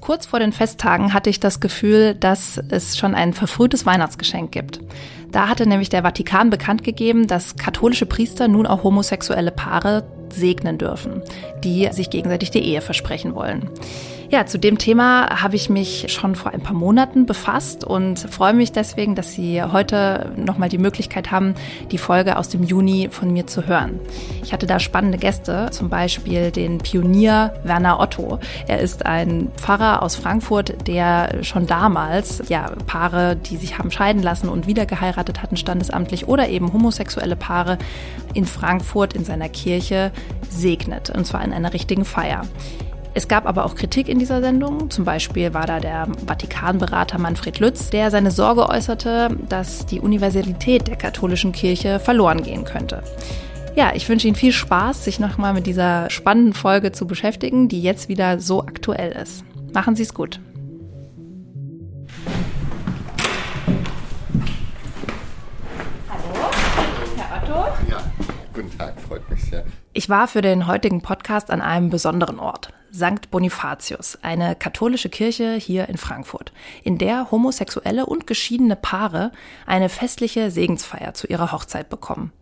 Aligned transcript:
Kurz 0.00 0.24
vor 0.24 0.38
den 0.38 0.52
Festtagen 0.52 1.12
hatte 1.12 1.30
ich 1.30 1.40
das 1.40 1.58
Gefühl, 1.58 2.14
dass 2.14 2.60
es 2.68 2.96
schon 2.96 3.14
ein 3.14 3.32
verfrühtes 3.32 3.86
Weihnachtsgeschenk 3.86 4.52
gibt. 4.52 4.80
Da 5.32 5.48
hatte 5.48 5.68
nämlich 5.68 5.88
der 5.88 6.02
Vatikan 6.02 6.48
bekannt 6.48 6.84
gegeben, 6.84 7.26
dass 7.26 7.56
katholische 7.56 8.06
Priester 8.06 8.46
nun 8.46 8.66
auch 8.66 8.84
homosexuelle 8.84 9.50
Paare 9.50 10.06
segnen 10.32 10.78
dürfen, 10.78 11.22
die 11.64 11.88
sich 11.92 12.08
gegenseitig 12.10 12.52
die 12.52 12.62
Ehe 12.62 12.82
versprechen 12.82 13.34
wollen. 13.34 13.68
Ja, 14.28 14.44
zu 14.44 14.58
dem 14.58 14.76
Thema 14.76 15.42
habe 15.42 15.54
ich 15.54 15.70
mich 15.70 16.06
schon 16.12 16.34
vor 16.34 16.52
ein 16.52 16.60
paar 16.60 16.74
Monaten 16.74 17.26
befasst 17.26 17.84
und 17.84 18.18
freue 18.18 18.54
mich 18.54 18.72
deswegen, 18.72 19.14
dass 19.14 19.32
Sie 19.32 19.62
heute 19.62 20.32
nochmal 20.36 20.68
die 20.68 20.78
Möglichkeit 20.78 21.30
haben, 21.30 21.54
die 21.92 21.98
Folge 21.98 22.36
aus 22.36 22.48
dem 22.48 22.64
Juni 22.64 23.08
von 23.12 23.32
mir 23.32 23.46
zu 23.46 23.68
hören. 23.68 24.00
Ich 24.42 24.52
hatte 24.52 24.66
da 24.66 24.80
spannende 24.80 25.18
Gäste, 25.18 25.68
zum 25.70 25.90
Beispiel 25.90 26.50
den 26.50 26.78
Pionier 26.78 27.54
Werner 27.62 28.00
Otto. 28.00 28.40
Er 28.66 28.80
ist 28.80 29.06
ein 29.06 29.52
Pfarrer 29.56 30.02
aus 30.02 30.16
Frankfurt, 30.16 30.88
der 30.88 31.44
schon 31.44 31.68
damals 31.68 32.42
ja, 32.48 32.72
Paare, 32.86 33.36
die 33.36 33.56
sich 33.56 33.78
haben 33.78 33.92
scheiden 33.92 34.24
lassen 34.24 34.48
und 34.48 34.66
wieder 34.66 34.86
geheiratet 34.86 35.40
hatten, 35.40 35.56
standesamtlich 35.56 36.26
oder 36.26 36.48
eben 36.48 36.72
homosexuelle 36.72 37.36
Paare 37.36 37.78
in 38.34 38.44
Frankfurt 38.44 39.14
in 39.14 39.24
seiner 39.24 39.48
Kirche 39.48 40.10
segnet, 40.50 41.10
und 41.10 41.26
zwar 41.26 41.44
in 41.44 41.52
einer 41.52 41.72
richtigen 41.72 42.04
Feier. 42.04 42.42
Es 43.16 43.28
gab 43.28 43.46
aber 43.46 43.64
auch 43.64 43.74
Kritik 43.76 44.10
in 44.10 44.18
dieser 44.18 44.42
Sendung. 44.42 44.90
Zum 44.90 45.06
Beispiel 45.06 45.54
war 45.54 45.66
da 45.66 45.80
der 45.80 46.06
Vatikanberater 46.26 47.16
Manfred 47.16 47.60
Lütz, 47.60 47.88
der 47.88 48.10
seine 48.10 48.30
Sorge 48.30 48.68
äußerte, 48.68 49.30
dass 49.48 49.86
die 49.86 50.00
Universalität 50.00 50.86
der 50.86 50.96
katholischen 50.96 51.52
Kirche 51.52 51.98
verloren 51.98 52.42
gehen 52.42 52.64
könnte. 52.64 53.02
Ja, 53.74 53.92
ich 53.94 54.06
wünsche 54.10 54.28
Ihnen 54.28 54.36
viel 54.36 54.52
Spaß, 54.52 55.02
sich 55.02 55.18
nochmal 55.18 55.54
mit 55.54 55.66
dieser 55.66 56.10
spannenden 56.10 56.52
Folge 56.52 56.92
zu 56.92 57.06
beschäftigen, 57.06 57.68
die 57.68 57.80
jetzt 57.80 58.10
wieder 58.10 58.38
so 58.38 58.60
aktuell 58.60 59.12
ist. 59.12 59.44
Machen 59.72 59.96
Sie 59.96 60.02
es 60.02 60.12
gut. 60.12 60.38
Hallo, 66.10 66.50
Herr 67.16 67.42
Otto. 67.42 67.90
Ja, 67.90 68.15
guten 68.56 68.78
Tag, 68.78 68.98
freut 68.98 69.28
mich 69.28 69.42
sehr. 69.44 69.66
Ich 69.92 70.08
war 70.08 70.26
für 70.28 70.40
den 70.40 70.66
heutigen 70.66 71.02
Podcast 71.02 71.50
an 71.50 71.60
einem 71.60 71.90
besonderen 71.90 72.38
Ort. 72.38 72.72
St. 72.90 73.30
Bonifatius, 73.30 74.18
eine 74.22 74.56
katholische 74.56 75.10
Kirche 75.10 75.56
hier 75.56 75.90
in 75.90 75.98
Frankfurt, 75.98 76.52
in 76.82 76.96
der 76.96 77.30
homosexuelle 77.30 78.06
und 78.06 78.26
geschiedene 78.26 78.74
Paare 78.74 79.32
eine 79.66 79.90
festliche 79.90 80.50
Segensfeier 80.50 81.12
zu 81.12 81.26
ihrer 81.26 81.52
Hochzeit 81.52 81.90
bekommen. 81.90 82.32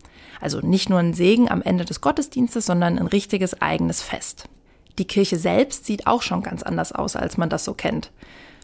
Also 0.40 0.60
nicht 0.60 0.88
nur 0.88 1.00
ein 1.00 1.14
Segen 1.14 1.50
am 1.50 1.62
Ende 1.62 1.84
des 1.84 2.00
Gottesdienstes, 2.00 2.64
sondern 2.64 2.96
ein 2.96 3.08
richtiges 3.08 3.60
eigenes 3.60 4.00
Fest. 4.00 4.44
Die 5.00 5.08
Kirche 5.08 5.36
selbst 5.36 5.84
sieht 5.84 6.06
auch 6.06 6.22
schon 6.22 6.44
ganz 6.44 6.62
anders 6.62 6.92
aus, 6.92 7.16
als 7.16 7.36
man 7.36 7.48
das 7.48 7.64
so 7.64 7.74
kennt. 7.74 8.12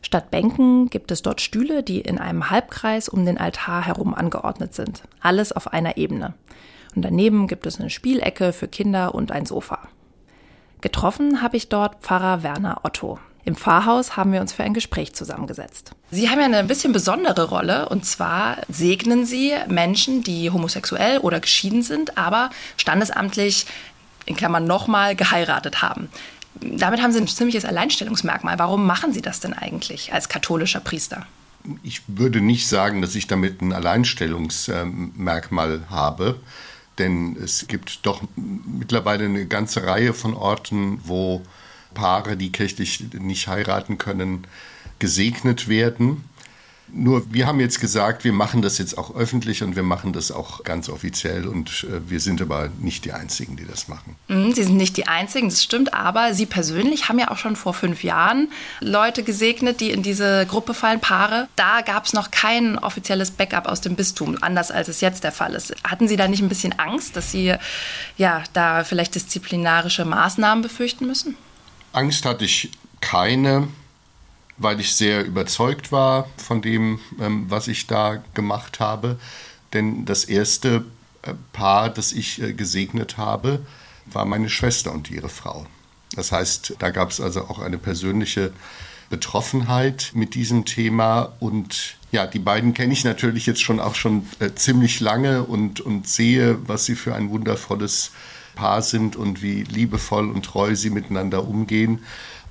Statt 0.02 0.30
Bänken 0.30 0.88
gibt 0.88 1.10
es 1.10 1.22
dort 1.22 1.40
Stühle, 1.40 1.82
die 1.82 2.00
in 2.00 2.18
einem 2.18 2.50
Halbkreis 2.50 3.08
um 3.08 3.26
den 3.26 3.38
Altar 3.38 3.84
herum 3.84 4.14
angeordnet 4.14 4.72
sind. 4.72 5.02
Alles 5.20 5.50
auf 5.50 5.72
einer 5.72 5.96
Ebene. 5.96 6.34
Und 6.94 7.02
daneben 7.02 7.46
gibt 7.46 7.66
es 7.66 7.80
eine 7.80 7.90
Spielecke 7.90 8.52
für 8.52 8.68
Kinder 8.68 9.14
und 9.14 9.32
ein 9.32 9.46
Sofa. 9.46 9.88
Getroffen 10.80 11.42
habe 11.42 11.56
ich 11.56 11.68
dort 11.68 12.02
Pfarrer 12.02 12.42
Werner 12.42 12.80
Otto. 12.84 13.18
Im 13.44 13.54
Pfarrhaus 13.54 14.16
haben 14.16 14.32
wir 14.32 14.40
uns 14.40 14.52
für 14.52 14.64
ein 14.64 14.74
Gespräch 14.74 15.14
zusammengesetzt. 15.14 15.92
Sie 16.10 16.28
haben 16.28 16.40
ja 16.40 16.44
eine 16.44 16.64
bisschen 16.64 16.92
besondere 16.92 17.48
Rolle 17.48 17.88
und 17.88 18.04
zwar 18.04 18.58
segnen 18.68 19.24
Sie 19.24 19.54
Menschen, 19.66 20.22
die 20.22 20.50
homosexuell 20.50 21.16
oder 21.18 21.40
geschieden 21.40 21.82
sind, 21.82 22.18
aber 22.18 22.50
standesamtlich 22.76 23.64
in 24.26 24.36
Klammern 24.36 24.66
nochmal 24.66 25.16
geheiratet 25.16 25.80
haben. 25.80 26.10
Damit 26.60 27.00
haben 27.02 27.12
Sie 27.12 27.20
ein 27.20 27.28
ziemliches 27.28 27.64
Alleinstellungsmerkmal. 27.64 28.58
Warum 28.58 28.84
machen 28.86 29.14
Sie 29.14 29.22
das 29.22 29.40
denn 29.40 29.54
eigentlich 29.54 30.12
als 30.12 30.28
katholischer 30.28 30.80
Priester? 30.80 31.26
Ich 31.82 32.02
würde 32.06 32.40
nicht 32.40 32.68
sagen, 32.68 33.02
dass 33.02 33.14
ich 33.14 33.26
damit 33.26 33.60
ein 33.62 33.72
Alleinstellungsmerkmal 33.72 35.84
habe 35.88 36.40
denn 37.00 37.36
es 37.42 37.66
gibt 37.66 38.06
doch 38.06 38.22
mittlerweile 38.36 39.24
eine 39.24 39.46
ganze 39.46 39.84
Reihe 39.84 40.14
von 40.14 40.34
Orten, 40.34 41.00
wo 41.04 41.42
Paare, 41.94 42.36
die 42.36 42.52
kirchlich 42.52 43.12
nicht 43.14 43.48
heiraten 43.48 43.98
können, 43.98 44.46
gesegnet 45.00 45.68
werden. 45.68 46.24
Nur 46.92 47.32
wir 47.32 47.46
haben 47.46 47.60
jetzt 47.60 47.80
gesagt, 47.80 48.24
wir 48.24 48.32
machen 48.32 48.62
das 48.62 48.78
jetzt 48.78 48.98
auch 48.98 49.14
öffentlich 49.14 49.62
und 49.62 49.76
wir 49.76 49.82
machen 49.82 50.12
das 50.12 50.32
auch 50.32 50.64
ganz 50.64 50.88
offiziell 50.88 51.46
und 51.46 51.86
äh, 51.88 52.10
wir 52.10 52.20
sind 52.20 52.42
aber 52.42 52.70
nicht 52.80 53.04
die 53.04 53.12
Einzigen, 53.12 53.56
die 53.56 53.66
das 53.66 53.88
machen. 53.88 54.16
Mhm, 54.28 54.52
Sie 54.52 54.64
sind 54.64 54.76
nicht 54.76 54.96
die 54.96 55.06
Einzigen, 55.06 55.48
das 55.48 55.62
stimmt, 55.62 55.94
aber 55.94 56.34
Sie 56.34 56.46
persönlich 56.46 57.08
haben 57.08 57.18
ja 57.18 57.30
auch 57.30 57.38
schon 57.38 57.56
vor 57.56 57.74
fünf 57.74 58.02
Jahren 58.02 58.48
Leute 58.80 59.22
gesegnet, 59.22 59.80
die 59.80 59.90
in 59.90 60.02
diese 60.02 60.46
Gruppe 60.46 60.74
fallen, 60.74 61.00
Paare. 61.00 61.48
Da 61.56 61.80
gab 61.82 62.06
es 62.06 62.12
noch 62.12 62.30
kein 62.30 62.78
offizielles 62.78 63.30
Backup 63.30 63.66
aus 63.66 63.80
dem 63.80 63.94
Bistum, 63.94 64.36
anders 64.40 64.70
als 64.70 64.88
es 64.88 65.00
jetzt 65.00 65.24
der 65.24 65.32
Fall 65.32 65.54
ist. 65.54 65.74
Hatten 65.84 66.08
Sie 66.08 66.16
da 66.16 66.28
nicht 66.28 66.42
ein 66.42 66.48
bisschen 66.48 66.78
Angst, 66.78 67.16
dass 67.16 67.30
Sie 67.30 67.54
ja 68.16 68.44
da 68.52 68.84
vielleicht 68.84 69.14
disziplinarische 69.14 70.04
Maßnahmen 70.04 70.62
befürchten 70.62 71.06
müssen? 71.06 71.36
Angst 71.92 72.24
hatte 72.24 72.44
ich 72.44 72.70
keine 73.00 73.68
weil 74.60 74.78
ich 74.78 74.94
sehr 74.94 75.24
überzeugt 75.24 75.90
war 75.90 76.28
von 76.36 76.62
dem, 76.62 77.00
ähm, 77.18 77.46
was 77.48 77.66
ich 77.66 77.86
da 77.86 78.22
gemacht 78.34 78.78
habe. 78.78 79.18
Denn 79.72 80.04
das 80.04 80.24
erste 80.24 80.84
äh, 81.22 81.32
Paar, 81.52 81.88
das 81.88 82.12
ich 82.12 82.40
äh, 82.40 82.52
gesegnet 82.52 83.16
habe, 83.16 83.64
war 84.06 84.26
meine 84.26 84.50
Schwester 84.50 84.92
und 84.92 85.10
ihre 85.10 85.30
Frau. 85.30 85.66
Das 86.14 86.30
heißt, 86.30 86.76
da 86.78 86.90
gab 86.90 87.10
es 87.10 87.20
also 87.20 87.42
auch 87.42 87.58
eine 87.58 87.78
persönliche 87.78 88.52
Betroffenheit 89.08 90.12
mit 90.14 90.34
diesem 90.34 90.64
Thema 90.66 91.32
und 91.40 91.96
ja, 92.12 92.26
die 92.26 92.38
beiden 92.38 92.74
kenne 92.74 92.92
ich 92.92 93.04
natürlich 93.04 93.46
jetzt 93.46 93.62
schon 93.62 93.80
auch 93.80 93.94
schon 93.94 94.26
äh, 94.40 94.50
ziemlich 94.54 95.00
lange 95.00 95.44
und, 95.44 95.80
und 95.80 96.06
sehe, 96.06 96.58
was 96.68 96.84
sie 96.84 96.96
für 96.96 97.14
ein 97.14 97.30
wundervolles 97.30 98.10
Paar 98.56 98.82
sind 98.82 99.16
und 99.16 99.42
wie 99.42 99.62
liebevoll 99.62 100.28
und 100.28 100.44
treu 100.44 100.74
sie 100.74 100.90
miteinander 100.90 101.46
umgehen. 101.46 102.00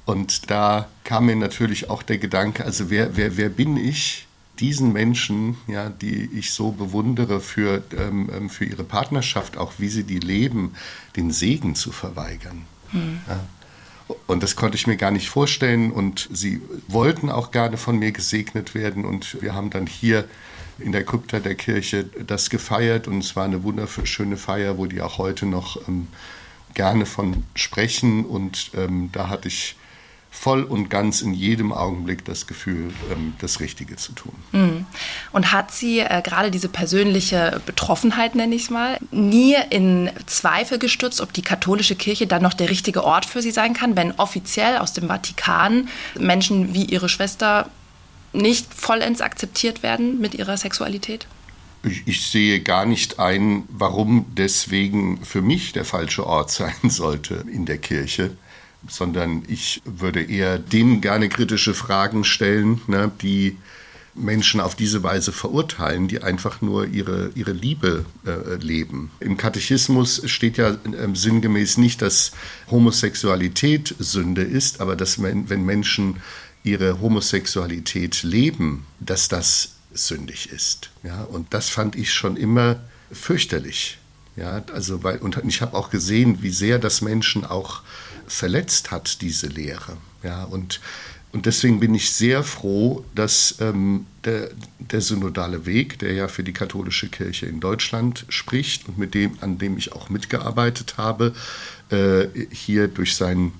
Und 0.05 0.49
da 0.49 0.87
kam 1.03 1.27
mir 1.27 1.35
natürlich 1.35 1.89
auch 1.89 2.03
der 2.03 2.17
Gedanke, 2.17 2.65
also 2.65 2.89
wer, 2.89 3.15
wer, 3.15 3.37
wer 3.37 3.49
bin 3.49 3.77
ich, 3.77 4.27
diesen 4.59 4.91
Menschen, 4.91 5.57
ja, 5.67 5.89
die 5.89 6.29
ich 6.33 6.51
so 6.51 6.71
bewundere 6.71 7.39
für, 7.39 7.83
ähm, 7.97 8.29
ähm, 8.35 8.49
für 8.49 8.65
ihre 8.65 8.83
Partnerschaft, 8.83 9.57
auch 9.57 9.73
wie 9.77 9.87
sie 9.87 10.03
die 10.03 10.19
leben, 10.19 10.73
den 11.15 11.31
Segen 11.31 11.75
zu 11.75 11.91
verweigern. 11.91 12.65
Hm. 12.91 13.19
Ja. 13.27 13.39
Und 14.27 14.43
das 14.43 14.55
konnte 14.55 14.75
ich 14.75 14.87
mir 14.87 14.97
gar 14.97 15.11
nicht 15.11 15.29
vorstellen. 15.29 15.91
Und 15.91 16.27
sie 16.31 16.61
wollten 16.87 17.29
auch 17.29 17.51
gerne 17.51 17.77
von 17.77 17.99
mir 17.99 18.11
gesegnet 18.11 18.73
werden. 18.73 19.05
Und 19.05 19.41
wir 19.41 19.53
haben 19.53 19.69
dann 19.69 19.87
hier 19.87 20.25
in 20.79 20.91
der 20.91 21.03
Krypta 21.03 21.39
der 21.39 21.55
Kirche 21.55 22.05
das 22.05 22.49
gefeiert. 22.49 23.07
Und 23.07 23.19
es 23.19 23.35
war 23.35 23.45
eine 23.45 23.63
wunderschöne 23.63 24.37
Feier, 24.37 24.77
wo 24.77 24.87
die 24.87 25.01
auch 25.01 25.19
heute 25.19 25.45
noch 25.45 25.87
ähm, 25.87 26.07
gerne 26.73 27.05
von 27.05 27.43
sprechen. 27.55 28.25
Und 28.25 28.71
ähm, 28.75 29.09
da 29.11 29.29
hatte 29.29 29.47
ich 29.47 29.75
voll 30.31 30.63
und 30.63 30.89
ganz 30.89 31.21
in 31.21 31.33
jedem 31.33 31.71
Augenblick 31.71 32.23
das 32.23 32.47
Gefühl, 32.47 32.93
ähm, 33.11 33.33
das 33.39 33.59
Richtige 33.59 33.95
zu 33.95 34.13
tun. 34.13 34.33
Mhm. 34.51 34.85
Und 35.31 35.51
hat 35.51 35.71
sie 35.71 35.99
äh, 35.99 36.21
gerade 36.21 36.51
diese 36.51 36.69
persönliche 36.69 37.61
Betroffenheit, 37.65 38.35
nenne 38.35 38.55
ich 38.55 38.63
es 38.63 38.69
mal, 38.69 38.97
nie 39.11 39.55
in 39.69 40.09
Zweifel 40.27 40.79
gestürzt, 40.79 41.19
ob 41.21 41.33
die 41.33 41.41
katholische 41.41 41.95
Kirche 41.95 42.27
dann 42.27 42.43
noch 42.43 42.53
der 42.53 42.69
richtige 42.69 43.03
Ort 43.03 43.25
für 43.25 43.41
sie 43.41 43.51
sein 43.51 43.73
kann, 43.73 43.95
wenn 43.95 44.11
offiziell 44.13 44.77
aus 44.77 44.93
dem 44.93 45.07
Vatikan 45.07 45.89
Menschen 46.17 46.73
wie 46.73 46.85
ihre 46.85 47.09
Schwester 47.09 47.69
nicht 48.31 48.73
vollends 48.73 49.21
akzeptiert 49.21 49.81
werden 49.83 50.21
mit 50.21 50.35
ihrer 50.35 50.57
Sexualität? 50.57 51.27
Ich, 52.05 52.27
sehe 52.27 52.59
gar 52.59 52.85
nicht 52.85 53.19
ein, 53.19 53.63
warum 53.69 54.25
deswegen 54.31 55.23
für 55.23 55.41
mich 55.41 55.71
der 55.71 55.85
falsche 55.85 56.27
Ort 56.27 56.51
sein 56.51 56.89
sollte 56.89 57.45
in 57.51 57.65
der 57.65 57.77
Kirche 57.77 58.31
sondern 58.87 59.43
ich 59.47 59.81
würde 59.85 60.23
eher 60.23 60.57
denen 60.57 61.01
gerne 61.01 61.29
kritische 61.29 61.73
Fragen 61.73 62.23
stellen, 62.23 62.81
ne, 62.87 63.11
die 63.21 63.57
Menschen 64.15 64.59
auf 64.59 64.75
diese 64.75 65.03
Weise 65.03 65.31
verurteilen, 65.31 66.07
die 66.07 66.21
einfach 66.21 66.61
nur 66.61 66.87
ihre, 66.87 67.31
ihre 67.35 67.51
Liebe 67.51 68.05
äh, 68.25 68.55
leben. 68.55 69.11
Im 69.19 69.37
Katechismus 69.37 70.21
steht 70.25 70.57
ja 70.57 70.71
äh, 70.71 70.77
sinngemäß 71.13 71.77
nicht, 71.77 72.01
dass 72.01 72.31
Homosexualität 72.69 73.95
Sünde 73.99 74.41
ist, 74.41 74.81
aber 74.81 74.95
dass 74.95 75.21
wenn 75.21 75.65
Menschen 75.65 76.17
ihre 76.63 76.99
Homosexualität 76.99 78.23
leben, 78.23 78.85
dass 78.99 79.27
das 79.27 79.75
sündig 79.93 80.49
ist. 80.51 80.89
Ja, 81.03 81.23
und 81.23 81.53
das 81.53 81.69
fand 81.69 81.95
ich 81.95 82.13
schon 82.13 82.35
immer 82.37 82.81
fürchterlich. 83.11 83.97
Ja, 84.35 84.63
also 84.73 85.03
weil, 85.03 85.17
und 85.17 85.37
ich 85.47 85.61
habe 85.61 85.75
auch 85.75 85.89
gesehen, 85.89 86.41
wie 86.41 86.51
sehr 86.51 86.79
das 86.79 87.01
Menschen 87.01 87.45
auch 87.45 87.81
verletzt 88.29 88.91
hat, 88.91 89.21
diese 89.21 89.47
Lehre. 89.47 89.97
Ja, 90.23 90.43
und, 90.45 90.79
und 91.31 91.45
deswegen 91.45 91.79
bin 91.79 91.93
ich 91.95 92.11
sehr 92.11 92.43
froh, 92.43 93.03
dass 93.15 93.55
ähm, 93.59 94.05
der, 94.23 94.51
der 94.79 95.01
synodale 95.01 95.65
Weg, 95.65 95.99
der 95.99 96.13
ja 96.13 96.27
für 96.27 96.43
die 96.43 96.53
katholische 96.53 97.09
Kirche 97.09 97.45
in 97.45 97.59
Deutschland 97.59 98.25
spricht 98.29 98.87
und 98.87 98.97
mit 98.97 99.13
dem, 99.13 99.37
an 99.41 99.57
dem 99.57 99.77
ich 99.77 99.91
auch 99.91 100.09
mitgearbeitet 100.09 100.95
habe, 100.97 101.33
äh, 101.89 102.27
hier 102.51 102.87
durch 102.87 103.15
seinen 103.15 103.53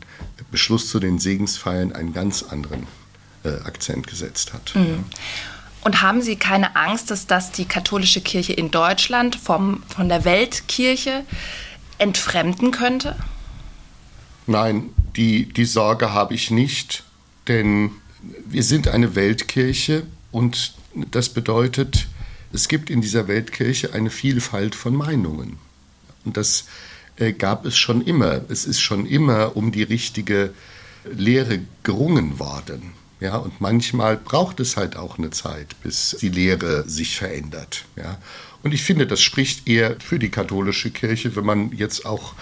Beschluss 0.52 0.90
zu 0.90 1.00
den 1.00 1.20
Segensfeiern 1.20 1.92
einen 1.94 2.14
ganz 2.14 2.44
anderen 2.44 2.88
äh, 3.44 3.50
Akzent 3.66 4.08
gesetzt 4.08 4.54
hat. 4.54 4.76
Mhm. 4.76 5.04
Und 5.82 6.02
haben 6.02 6.22
Sie 6.22 6.36
keine 6.36 6.76
Angst, 6.76 7.10
dass 7.10 7.26
das 7.26 7.52
die 7.52 7.66
katholische 7.66 8.22
Kirche 8.22 8.54
in 8.54 8.70
Deutschland 8.70 9.36
vom, 9.36 9.84
von 9.88 10.10
der 10.10 10.26
Weltkirche 10.26 11.24
entfremden 11.98 12.72
könnte? 12.72 13.16
Nein, 14.50 14.90
die, 15.16 15.46
die 15.46 15.66
Sorge 15.66 16.12
habe 16.12 16.34
ich 16.34 16.50
nicht, 16.50 17.04
denn 17.48 17.92
wir 18.48 18.64
sind 18.64 18.88
eine 18.88 19.14
Weltkirche 19.14 20.08
und 20.32 20.74
das 21.12 21.30
bedeutet, 21.30 22.08
es 22.52 22.68
gibt 22.68 22.90
in 22.90 23.00
dieser 23.00 23.28
Weltkirche 23.28 23.94
eine 23.94 24.10
Vielfalt 24.10 24.74
von 24.74 24.96
Meinungen. 24.96 25.60
Und 26.26 26.36
das 26.36 26.66
äh, 27.18 27.32
gab 27.32 27.68
es 27.68 27.78
schon 27.78 28.02
immer. 28.02 28.42
Es 28.50 28.66
ist 28.66 28.82
schon 28.82 29.06
immer 29.06 29.56
um 29.56 29.72
die 29.72 29.84
richtige 29.84 30.52
Lehre 31.06 31.60
gerungen 31.84 32.40
worden. 32.40 32.94
Ja, 33.20 33.38
und 33.38 33.62
manchmal 33.62 34.18
braucht 34.18 34.60
es 34.60 34.78
halt 34.78 34.96
auch 34.96 35.20
eine 35.20 35.30
Zeit, 35.30 35.76
bis 35.84 36.18
die 36.22 36.30
Lehre 36.30 36.90
sich 36.90 37.18
verändert. 37.18 37.86
Ja. 37.96 38.18
Und 38.64 38.74
ich 38.74 38.82
finde, 38.82 39.06
das 39.06 39.22
spricht 39.22 39.68
eher 39.68 39.98
für 40.00 40.18
die 40.18 40.30
katholische 40.30 40.90
Kirche, 40.90 41.36
wenn 41.36 41.46
man 41.46 41.72
jetzt 41.72 42.08
auch 42.08 42.34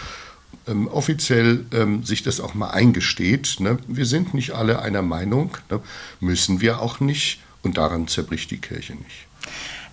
ähm, 0.67 0.88
offiziell 0.88 1.65
ähm, 1.71 2.03
sich 2.03 2.23
das 2.23 2.39
auch 2.39 2.53
mal 2.53 2.69
eingesteht. 2.69 3.59
Ne? 3.59 3.77
Wir 3.88 4.05
sind 4.05 4.33
nicht 4.33 4.51
alle 4.51 4.81
einer 4.81 5.01
Meinung, 5.01 5.57
ne? 5.69 5.79
müssen 6.19 6.61
wir 6.61 6.81
auch 6.81 6.99
nicht 6.99 7.39
und 7.63 7.77
daran 7.77 8.07
zerbricht 8.07 8.51
die 8.51 8.59
Kirche 8.59 8.94
nicht. 8.94 9.27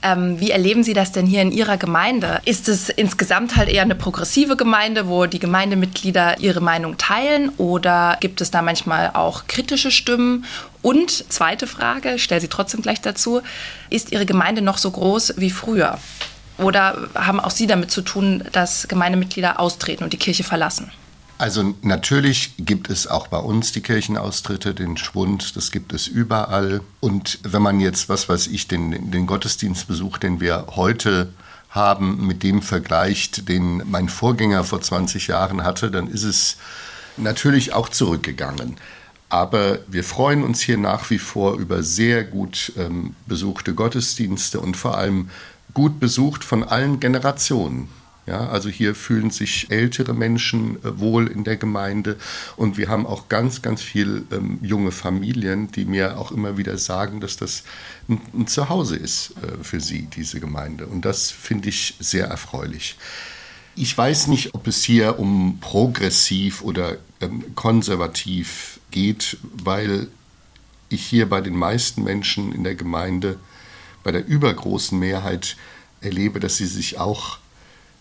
Ähm, 0.02 0.38
wie 0.38 0.50
erleben 0.50 0.82
Sie 0.84 0.92
das 0.92 1.12
denn 1.12 1.24
hier 1.24 1.40
in 1.40 1.50
Ihrer 1.50 1.78
Gemeinde? 1.78 2.42
Ist 2.44 2.68
es 2.68 2.90
insgesamt 2.90 3.56
halt 3.56 3.70
eher 3.70 3.82
eine 3.82 3.94
progressive 3.94 4.54
Gemeinde, 4.54 5.08
wo 5.08 5.24
die 5.24 5.38
Gemeindemitglieder 5.38 6.40
ihre 6.40 6.60
Meinung 6.60 6.98
teilen 6.98 7.48
oder 7.56 8.18
gibt 8.20 8.42
es 8.42 8.50
da 8.50 8.60
manchmal 8.60 9.12
auch 9.14 9.46
kritische 9.46 9.90
Stimmen? 9.90 10.44
Und 10.82 11.32
zweite 11.32 11.66
Frage, 11.66 12.18
stelle 12.18 12.42
sie 12.42 12.48
trotzdem 12.48 12.82
gleich 12.82 13.00
dazu, 13.00 13.40
ist 13.88 14.12
Ihre 14.12 14.26
Gemeinde 14.26 14.60
noch 14.60 14.76
so 14.76 14.90
groß 14.90 15.34
wie 15.38 15.48
früher? 15.48 15.98
Oder 16.58 17.08
haben 17.14 17.40
auch 17.40 17.50
Sie 17.50 17.66
damit 17.66 17.90
zu 17.90 18.02
tun, 18.02 18.44
dass 18.52 18.86
Gemeindemitglieder 18.88 19.58
austreten 19.58 20.04
und 20.04 20.12
die 20.12 20.18
Kirche 20.18 20.44
verlassen? 20.44 20.90
Also 21.36 21.74
natürlich 21.82 22.54
gibt 22.58 22.90
es 22.90 23.08
auch 23.08 23.26
bei 23.26 23.38
uns 23.38 23.72
die 23.72 23.80
Kirchenaustritte, 23.80 24.72
den 24.72 24.96
Schwund, 24.96 25.56
das 25.56 25.72
gibt 25.72 25.92
es 25.92 26.06
überall. 26.06 26.80
Und 27.00 27.40
wenn 27.42 27.60
man 27.60 27.80
jetzt, 27.80 28.08
was 28.08 28.28
weiß 28.28 28.46
ich, 28.46 28.68
den, 28.68 29.10
den 29.10 29.26
Gottesdienstbesuch, 29.26 30.18
den 30.18 30.40
wir 30.40 30.66
heute 30.76 31.32
haben, 31.70 32.24
mit 32.24 32.44
dem 32.44 32.62
vergleicht, 32.62 33.48
den 33.48 33.82
mein 33.90 34.08
Vorgänger 34.08 34.62
vor 34.62 34.80
20 34.80 35.26
Jahren 35.26 35.64
hatte, 35.64 35.90
dann 35.90 36.06
ist 36.06 36.22
es 36.22 36.56
natürlich 37.16 37.72
auch 37.72 37.88
zurückgegangen. 37.88 38.76
Aber 39.28 39.80
wir 39.88 40.04
freuen 40.04 40.44
uns 40.44 40.60
hier 40.60 40.78
nach 40.78 41.10
wie 41.10 41.18
vor 41.18 41.54
über 41.58 41.82
sehr 41.82 42.22
gut 42.22 42.72
ähm, 42.78 43.16
besuchte 43.26 43.74
Gottesdienste 43.74 44.60
und 44.60 44.76
vor 44.76 44.96
allem 44.96 45.30
gut 45.74 46.00
besucht 46.00 46.44
von 46.44 46.64
allen 46.64 47.00
Generationen. 47.00 47.88
Ja, 48.26 48.48
also 48.48 48.70
hier 48.70 48.94
fühlen 48.94 49.30
sich 49.30 49.70
ältere 49.70 50.14
Menschen 50.14 50.76
äh, 50.82 50.98
wohl 50.98 51.26
in 51.26 51.44
der 51.44 51.58
Gemeinde 51.58 52.16
und 52.56 52.78
wir 52.78 52.88
haben 52.88 53.06
auch 53.06 53.28
ganz, 53.28 53.60
ganz 53.60 53.82
viel 53.82 54.24
ähm, 54.32 54.58
junge 54.62 54.92
Familien, 54.92 55.70
die 55.70 55.84
mir 55.84 56.18
auch 56.18 56.32
immer 56.32 56.56
wieder 56.56 56.78
sagen, 56.78 57.20
dass 57.20 57.36
das 57.36 57.64
ein, 58.08 58.22
ein 58.32 58.46
Zuhause 58.46 58.96
ist 58.96 59.34
äh, 59.42 59.62
für 59.62 59.78
sie, 59.78 60.08
diese 60.16 60.40
Gemeinde. 60.40 60.86
Und 60.86 61.04
das 61.04 61.30
finde 61.30 61.68
ich 61.68 61.96
sehr 62.00 62.26
erfreulich. 62.26 62.96
Ich 63.76 63.96
weiß 63.96 64.28
nicht, 64.28 64.54
ob 64.54 64.68
es 64.68 64.82
hier 64.82 65.18
um 65.18 65.58
progressiv 65.60 66.62
oder 66.62 66.96
ähm, 67.20 67.54
konservativ 67.54 68.80
geht, 68.90 69.36
weil 69.52 70.06
ich 70.88 71.04
hier 71.04 71.28
bei 71.28 71.42
den 71.42 71.56
meisten 71.56 72.04
Menschen 72.04 72.52
in 72.54 72.64
der 72.64 72.74
Gemeinde, 72.74 73.36
bei 74.04 74.12
der 74.12 74.24
übergroßen 74.24 74.96
Mehrheit 74.96 75.56
erlebe, 76.00 76.38
dass 76.38 76.58
sie 76.58 76.66
sich 76.66 76.98
auch 76.98 77.38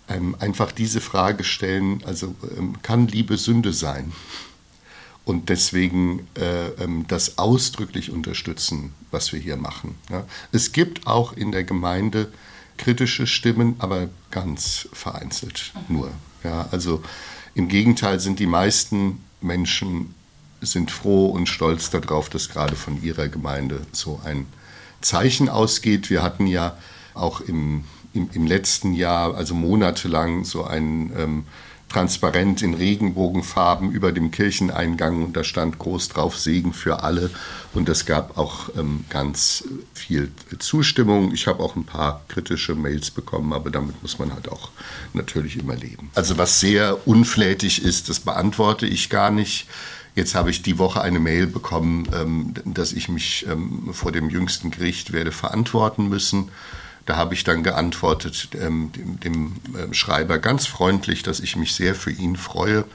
ähm, 0.08 0.36
einfach 0.40 0.72
diese 0.72 1.02
Frage 1.02 1.44
stellen, 1.44 2.04
also 2.06 2.36
ähm, 2.58 2.82
kann 2.84 3.08
Liebe 3.08 3.38
Sünde 3.38 3.74
sein? 3.74 4.12
Und 5.26 5.48
deswegen 5.48 6.28
äh, 6.36 6.68
ähm, 6.84 7.06
das 7.08 7.38
ausdrücklich 7.38 8.12
unterstützen, 8.12 8.94
was 9.10 9.32
wir 9.32 9.40
hier 9.40 9.56
machen. 9.56 9.96
Ja. 10.10 10.26
Es 10.52 10.74
gibt 10.74 11.08
auch 11.08 11.32
in 11.34 11.54
der 11.54 11.64
Gemeinde 11.64 12.32
kritische 12.76 13.26
Stimmen, 13.26 13.76
aber 13.80 14.10
ganz 14.32 14.90
vereinzelt 14.92 15.72
nur. 15.88 16.12
Ja. 16.44 16.68
Also 16.72 17.02
im 17.56 17.70
Gegenteil 17.70 18.20
sind 18.20 18.40
die 18.40 18.48
meisten 18.48 19.24
Menschen 19.40 20.14
sind 20.60 20.92
froh 20.92 21.28
und 21.28 21.48
stolz 21.48 21.90
darauf, 21.90 22.30
dass 22.30 22.50
gerade 22.50 22.76
von 22.76 23.02
ihrer 23.02 23.28
Gemeinde 23.28 23.82
so 23.92 24.20
ein 24.24 24.46
Zeichen 25.04 25.50
ausgeht. 25.50 26.10
Wir 26.10 26.24
hatten 26.24 26.48
ja 26.48 26.78
auch 27.14 27.42
im 27.42 27.84
im, 28.14 28.30
im 28.34 28.48
letzten 28.48 28.94
Jahr, 28.94 29.36
also 29.36 29.54
monatelang, 29.54 30.46
so 30.46 30.64
ein 30.64 31.12
ähm, 31.18 31.46
Transparent 31.90 32.64
in 32.64 32.74
Regenbogenfarben 32.74 33.92
über 33.92 34.12
dem 34.12 34.32
Kircheneingang 34.32 35.24
und 35.24 35.38
da 35.38 35.44
stand 35.44 35.78
groß 35.78 36.10
drauf 36.10 36.40
Segen 36.40 36.74
für 36.74 37.04
alle 37.04 37.30
und 37.74 37.88
es 37.88 38.08
gab 38.08 38.36
auch 38.38 38.70
ähm, 38.76 39.06
ganz 39.10 39.64
viel 39.94 40.32
Zustimmung. 40.58 41.34
Ich 41.34 41.46
habe 41.46 41.62
auch 41.62 41.76
ein 41.76 41.84
paar 41.84 42.24
kritische 42.30 42.74
Mails 42.74 43.12
bekommen, 43.12 43.54
aber 43.54 43.70
damit 43.70 44.02
muss 44.02 44.18
man 44.18 44.34
halt 44.34 44.50
auch 44.52 44.72
natürlich 45.14 45.60
immer 45.60 45.76
leben. 45.76 46.10
Also 46.16 46.40
was 46.40 46.60
sehr 46.60 47.08
unflätig 47.08 47.84
ist, 47.84 48.10
das 48.10 48.20
beantworte 48.20 48.88
ich 48.88 49.12
gar 49.12 49.30
nicht. 49.30 49.68
Jetzt 50.16 50.36
habe 50.36 50.52
ich 50.52 50.62
die 50.62 50.78
Woche 50.78 51.02
eine 51.02 51.20
Mail 51.20 51.48
bekommen, 51.48 52.08
ähm, 52.14 52.54
dass 52.66 52.94
ich 52.94 53.10
mich 53.10 53.46
ähm, 53.50 53.90
vor 53.94 54.12
dem 54.12 54.30
jüngsten 54.30 54.70
Gericht 54.70 55.12
werde 55.12 55.32
verantworten 55.32 56.08
müssen. 56.08 56.50
Da 57.06 57.18
habe 57.18 57.34
ich 57.34 57.44
dann 57.44 57.64
geantwortet 57.64 58.50
ähm, 58.60 58.92
dem, 58.94 59.20
dem 59.20 59.94
Schreiber 59.94 60.38
ganz 60.40 60.68
freundlich, 60.68 61.24
dass 61.24 61.40
ich 61.40 61.56
mich 61.56 61.74
sehr 61.74 61.96
für 61.96 62.12
ihn 62.12 62.38
freue, 62.38 62.86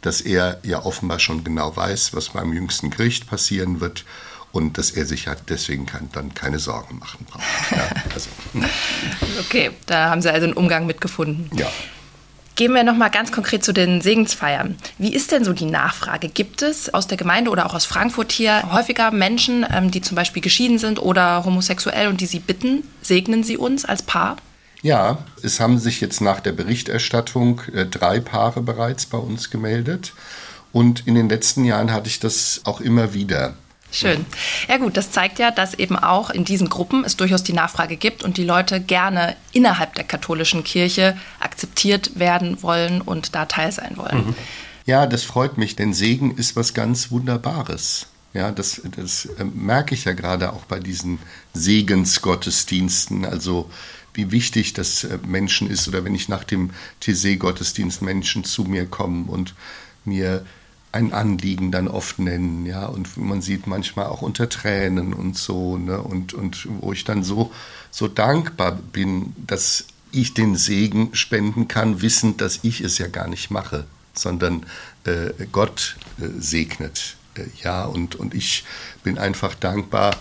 dass 0.00 0.20
er 0.20 0.58
ja 0.64 0.84
offenbar 0.84 1.18
schon 1.18 1.44
genau 1.44 1.76
weiß, 1.76 2.14
was 2.14 2.30
beim 2.30 2.52
jüngsten 2.52 2.90
Gericht 2.90 3.28
passieren 3.28 3.80
wird 3.80 4.04
und 4.52 4.78
dass 4.78 4.90
er 4.90 5.06
sich 5.06 5.28
halt 5.28 5.44
deswegen 5.48 5.86
kann, 5.86 6.08
dann 6.12 6.34
keine 6.34 6.58
Sorgen 6.58 6.98
machen 6.98 7.26
braucht. 7.28 7.42
Ja, 7.70 7.88
also. 8.14 8.28
okay, 9.40 9.70
da 9.86 10.10
haben 10.10 10.20
Sie 10.20 10.32
also 10.32 10.46
einen 10.46 10.54
Umgang 10.54 10.86
mitgefunden. 10.86 11.50
Ja. 11.56 11.70
Gehen 12.54 12.74
wir 12.74 12.84
noch 12.84 12.96
mal 12.96 13.08
ganz 13.08 13.32
konkret 13.32 13.64
zu 13.64 13.72
den 13.72 14.02
Segensfeiern. 14.02 14.76
Wie 14.98 15.14
ist 15.14 15.32
denn 15.32 15.42
so 15.42 15.54
die 15.54 15.64
Nachfrage? 15.64 16.28
Gibt 16.28 16.60
es 16.60 16.92
aus 16.92 17.06
der 17.06 17.16
Gemeinde 17.16 17.50
oder 17.50 17.64
auch 17.64 17.74
aus 17.74 17.86
Frankfurt 17.86 18.30
hier 18.30 18.70
häufiger 18.72 19.10
Menschen, 19.10 19.64
ähm, 19.72 19.90
die 19.90 20.02
zum 20.02 20.16
Beispiel 20.16 20.42
geschieden 20.42 20.78
sind 20.78 21.00
oder 21.00 21.44
homosexuell 21.44 22.08
und 22.08 22.20
die 22.20 22.26
Sie 22.26 22.40
bitten, 22.40 22.82
segnen 23.00 23.42
Sie 23.42 23.56
uns 23.56 23.86
als 23.86 24.02
Paar? 24.02 24.36
Ja, 24.82 25.18
es 25.42 25.60
haben 25.60 25.78
sich 25.78 26.00
jetzt 26.02 26.20
nach 26.20 26.40
der 26.40 26.52
Berichterstattung 26.52 27.62
äh, 27.72 27.86
drei 27.86 28.20
Paare 28.20 28.60
bereits 28.60 29.06
bei 29.06 29.18
uns 29.18 29.48
gemeldet. 29.48 30.12
Und 30.72 31.06
in 31.06 31.14
den 31.14 31.28
letzten 31.28 31.64
Jahren 31.64 31.92
hatte 31.92 32.08
ich 32.08 32.20
das 32.20 32.60
auch 32.64 32.80
immer 32.80 33.14
wieder. 33.14 33.54
Schön. 33.92 34.24
Ja 34.68 34.78
gut, 34.78 34.96
das 34.96 35.10
zeigt 35.10 35.38
ja, 35.38 35.50
dass 35.50 35.74
eben 35.74 35.96
auch 35.96 36.30
in 36.30 36.44
diesen 36.44 36.68
Gruppen 36.68 37.04
es 37.04 37.16
durchaus 37.16 37.42
die 37.42 37.52
Nachfrage 37.52 37.96
gibt 37.96 38.24
und 38.24 38.36
die 38.38 38.44
Leute 38.44 38.80
gerne 38.80 39.36
innerhalb 39.52 39.94
der 39.94 40.04
katholischen 40.04 40.64
Kirche 40.64 41.16
akzeptiert 41.40 42.18
werden 42.18 42.62
wollen 42.62 43.00
und 43.00 43.34
da 43.34 43.44
teil 43.44 43.70
sein 43.70 43.96
wollen. 43.96 44.28
Mhm. 44.28 44.34
Ja, 44.86 45.06
das 45.06 45.22
freut 45.22 45.58
mich, 45.58 45.76
denn 45.76 45.92
Segen 45.92 46.34
ist 46.36 46.56
was 46.56 46.74
ganz 46.74 47.10
Wunderbares. 47.10 48.06
Ja, 48.34 48.50
das, 48.50 48.80
das 48.96 49.26
äh, 49.26 49.44
merke 49.44 49.94
ich 49.94 50.04
ja 50.04 50.14
gerade 50.14 50.52
auch 50.52 50.64
bei 50.64 50.80
diesen 50.80 51.18
Segensgottesdiensten. 51.52 53.26
Also 53.26 53.70
wie 54.14 54.30
wichtig 54.30 54.72
das 54.72 55.04
äh, 55.04 55.18
Menschen 55.26 55.70
ist 55.70 55.86
oder 55.86 56.04
wenn 56.04 56.14
ich 56.14 56.28
nach 56.28 56.44
dem 56.44 56.70
TC-Gottesdienst 57.00 58.02
Menschen 58.02 58.44
zu 58.44 58.64
mir 58.64 58.86
kommen 58.86 59.26
und 59.26 59.54
mir 60.04 60.44
ein 60.92 61.12
Anliegen 61.12 61.72
dann 61.72 61.88
oft 61.88 62.18
nennen, 62.18 62.66
ja, 62.66 62.86
und 62.86 63.16
man 63.16 63.40
sieht 63.40 63.66
manchmal 63.66 64.06
auch 64.06 64.22
unter 64.22 64.48
Tränen 64.48 65.14
und 65.14 65.36
so, 65.36 65.78
ne, 65.78 66.00
und, 66.00 66.34
und 66.34 66.68
wo 66.80 66.92
ich 66.92 67.04
dann 67.04 67.24
so, 67.24 67.50
so 67.90 68.08
dankbar 68.08 68.72
bin, 68.72 69.34
dass 69.46 69.86
ich 70.12 70.34
den 70.34 70.56
Segen 70.56 71.14
spenden 71.14 71.66
kann, 71.66 72.02
wissend, 72.02 72.42
dass 72.42 72.60
ich 72.62 72.82
es 72.82 72.98
ja 72.98 73.08
gar 73.08 73.26
nicht 73.26 73.50
mache, 73.50 73.86
sondern 74.12 74.66
äh, 75.04 75.30
Gott 75.50 75.96
äh, 76.20 76.28
segnet, 76.38 77.16
äh, 77.36 77.44
ja, 77.62 77.84
und, 77.84 78.14
und 78.14 78.34
ich 78.34 78.64
bin 79.02 79.16
einfach 79.16 79.54
dankbar, 79.54 80.14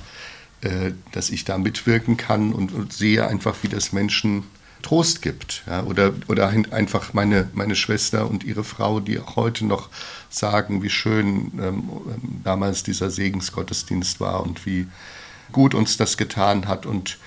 äh, 0.62 0.92
dass 1.12 1.30
ich 1.30 1.44
da 1.44 1.58
mitwirken 1.58 2.16
kann 2.16 2.54
und, 2.54 2.72
und 2.72 2.94
sehe 2.94 3.28
einfach, 3.28 3.58
wie 3.62 3.68
das 3.68 3.92
Menschen 3.92 4.44
Trost 4.82 5.22
gibt. 5.22 5.64
Ja, 5.68 5.84
oder, 5.84 6.14
oder 6.28 6.50
einfach 6.72 7.14
meine, 7.14 7.50
meine 7.54 7.76
Schwester 7.76 8.30
und 8.30 8.44
ihre 8.44 8.64
Frau, 8.64 9.00
die 9.00 9.20
auch 9.20 9.36
heute 9.36 9.66
noch 9.66 9.90
sagen, 10.30 10.84
wie 10.84 10.90
schön 10.90 11.52
ähm, 11.62 11.90
damals 12.44 12.84
dieser 12.84 13.10
Segensgottesdienst 13.10 14.20
war 14.20 14.44
und 14.44 14.66
wie 14.66 14.88
gut 15.52 15.74
uns 15.74 15.98
das 15.98 16.18
getan 16.18 16.68
hat. 16.68 16.86
Und 16.86 17.18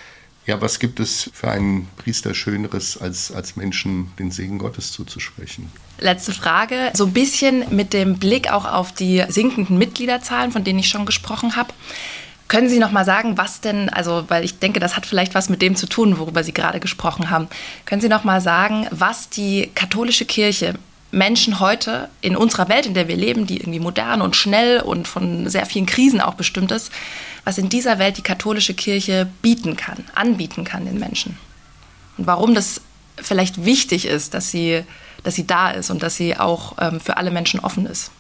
Ja, 0.47 0.61
was 0.61 0.79
gibt 0.79 1.01
es 1.01 1.31
für 1.33 1.51
einen 1.51 1.89
Priester 1.97 2.35
Schöneres, 2.35 2.99
als, 2.99 3.33
als 3.33 3.57
Menschen 3.57 4.13
den 4.19 4.31
Segen 4.31 4.59
Gottes 4.59 4.93
zuzusprechen? 4.93 5.71
Letzte 5.99 6.33
Frage, 6.33 6.91
so 6.93 7.07
ein 7.07 7.15
bisschen 7.15 7.65
mit 7.75 7.95
dem 7.95 8.19
Blick 8.19 8.53
auch 8.53 8.67
auf 8.67 8.93
die 8.93 9.25
sinkenden 9.29 9.79
Mitgliederzahlen, 9.79 10.53
von 10.53 10.63
denen 10.63 10.81
ich 10.81 10.89
schon 10.89 11.07
gesprochen 11.07 11.57
habe. 11.57 11.73
Können 12.49 12.69
Sie 12.69 12.79
noch 12.79 12.93
mal 12.93 13.05
sagen, 13.05 13.39
was 13.39 13.61
denn, 13.61 13.89
also 13.89 14.25
weil 14.29 14.45
ich 14.45 14.59
denke, 14.59 14.79
das 14.79 14.97
hat 14.97 15.07
vielleicht 15.07 15.35
was 15.35 15.49
mit 15.49 15.63
dem 15.63 15.77
zu 15.77 15.87
tun, 15.87 16.19
worüber 16.19 16.45
Sie 16.45 16.53
gerade 16.53 16.79
gesprochen 16.79 17.31
haben. 17.31 17.49
Können 17.87 18.03
Sie 18.03 18.09
noch 18.09 18.25
mal 18.25 18.41
sagen, 18.41 18.87
was 18.91 19.31
die 19.31 19.71
katholische 19.75 20.27
Kirche 20.27 20.75
Menschen 21.11 21.61
heute 21.61 22.09
in 22.21 22.37
unserer 22.37 22.69
Welt, 22.69 22.87
in 22.87 22.95
der 22.95 23.09
wir 23.09 23.17
leben, 23.17 23.47
die 23.47 23.59
irgendwie 23.59 23.81
modern 23.81 24.21
und 24.21 24.37
schnell 24.37 24.81
und 24.81 25.09
von 25.09 25.49
sehr 25.49 25.65
vielen 25.65 25.87
Krisen 25.87 26.21
auch 26.21 26.35
bestimmt 26.35 26.73
ist, 26.73 26.91
was 27.45 27.57
in 27.57 27.69
dieser 27.69 27.99
Welt 27.99 28.17
die 28.19 28.23
katholische 28.23 28.75
Kirche 28.75 29.29
bieten 29.41 29.77
kann, 29.77 30.05
anbieten 30.15 30.65
kann 30.65 30.85
den 30.85 30.99
Menschen. 30.99 31.39
Und 32.19 32.27
warum 32.27 32.55
das 32.55 32.81
vielleicht 33.17 33.65
wichtig 33.65 34.07
ist, 34.07 34.35
dass 34.35 34.51
sie, 34.51 34.83
dass 35.23 35.35
sie 35.35 35.47
da 35.47 35.71
ist 35.71 35.91
und 35.91 36.03
dass 36.03 36.17
sie 36.17 36.37
auch 36.37 36.77
ähm, 36.81 37.01
für 37.01 37.17
alle 37.17 37.31
Menschen 37.31 37.61
offen 37.61 37.87
ist. 37.87 38.11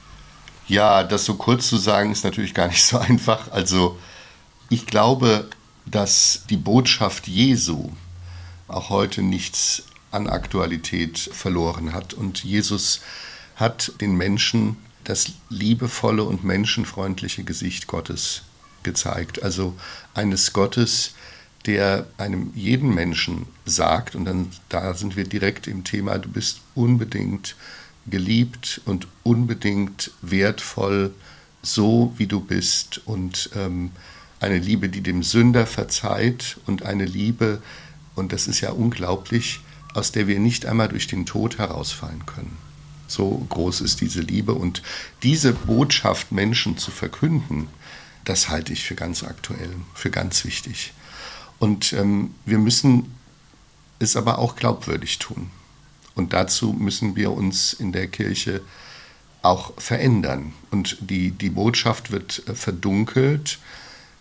Ja, 0.66 1.02
das 1.02 1.24
so 1.24 1.34
kurz 1.34 1.68
zu 1.68 1.76
sagen, 1.76 2.12
ist 2.12 2.24
natürlich 2.24 2.54
gar 2.54 2.68
nicht 2.68 2.84
so 2.84 2.98
einfach. 2.98 3.50
Also 3.50 3.98
ich 4.68 4.86
glaube, 4.86 5.48
dass 5.86 6.44
die 6.50 6.56
Botschaft 6.56 7.28
Jesu 7.28 7.90
auch 8.68 8.90
heute 8.90 9.22
nichts 9.22 9.84
an 10.10 10.28
Aktualität 10.28 11.18
verloren 11.18 11.92
hat. 11.92 12.14
Und 12.14 12.44
Jesus 12.44 13.00
hat 13.56 13.92
den 14.00 14.16
Menschen 14.16 14.76
das 15.04 15.32
liebevolle 15.50 16.24
und 16.24 16.44
menschenfreundliche 16.44 17.44
Gesicht 17.44 17.86
Gottes 17.86 18.42
gezeigt. 18.82 19.42
Also 19.42 19.74
eines 20.14 20.52
Gottes, 20.52 21.14
der 21.66 22.06
einem 22.16 22.52
jeden 22.54 22.94
Menschen 22.94 23.46
sagt, 23.64 24.14
und 24.14 24.24
dann 24.24 24.50
da 24.68 24.94
sind 24.94 25.16
wir 25.16 25.24
direkt 25.24 25.66
im 25.66 25.84
Thema, 25.84 26.18
du 26.18 26.28
bist 26.28 26.60
unbedingt 26.74 27.56
geliebt 28.06 28.80
und 28.84 29.06
unbedingt 29.22 30.10
wertvoll, 30.20 31.12
so 31.62 32.12
wie 32.16 32.26
du 32.26 32.40
bist. 32.40 33.00
Und 33.06 33.50
ähm, 33.56 33.90
eine 34.44 34.58
Liebe, 34.58 34.88
die 34.88 35.00
dem 35.00 35.22
Sünder 35.22 35.66
verzeiht 35.66 36.58
und 36.66 36.82
eine 36.82 37.04
Liebe, 37.04 37.62
und 38.14 38.32
das 38.32 38.46
ist 38.46 38.60
ja 38.60 38.70
unglaublich, 38.70 39.60
aus 39.94 40.12
der 40.12 40.28
wir 40.28 40.38
nicht 40.38 40.66
einmal 40.66 40.88
durch 40.88 41.06
den 41.06 41.26
Tod 41.26 41.58
herausfallen 41.58 42.26
können. 42.26 42.56
So 43.06 43.46
groß 43.48 43.80
ist 43.80 44.00
diese 44.00 44.20
Liebe 44.20 44.54
und 44.54 44.82
diese 45.22 45.52
Botschaft 45.52 46.32
Menschen 46.32 46.78
zu 46.78 46.90
verkünden, 46.90 47.68
das 48.24 48.48
halte 48.48 48.72
ich 48.72 48.84
für 48.84 48.94
ganz 48.94 49.22
aktuell, 49.22 49.70
für 49.94 50.10
ganz 50.10 50.44
wichtig. 50.44 50.92
Und 51.58 51.92
ähm, 51.92 52.34
wir 52.44 52.58
müssen 52.58 53.14
es 53.98 54.16
aber 54.16 54.38
auch 54.38 54.56
glaubwürdig 54.56 55.18
tun. 55.18 55.50
Und 56.14 56.32
dazu 56.32 56.72
müssen 56.72 57.16
wir 57.16 57.32
uns 57.32 57.72
in 57.72 57.92
der 57.92 58.06
Kirche 58.08 58.62
auch 59.42 59.72
verändern. 59.78 60.52
Und 60.70 60.96
die, 61.00 61.30
die 61.30 61.50
Botschaft 61.50 62.10
wird 62.10 62.42
äh, 62.48 62.54
verdunkelt, 62.54 63.58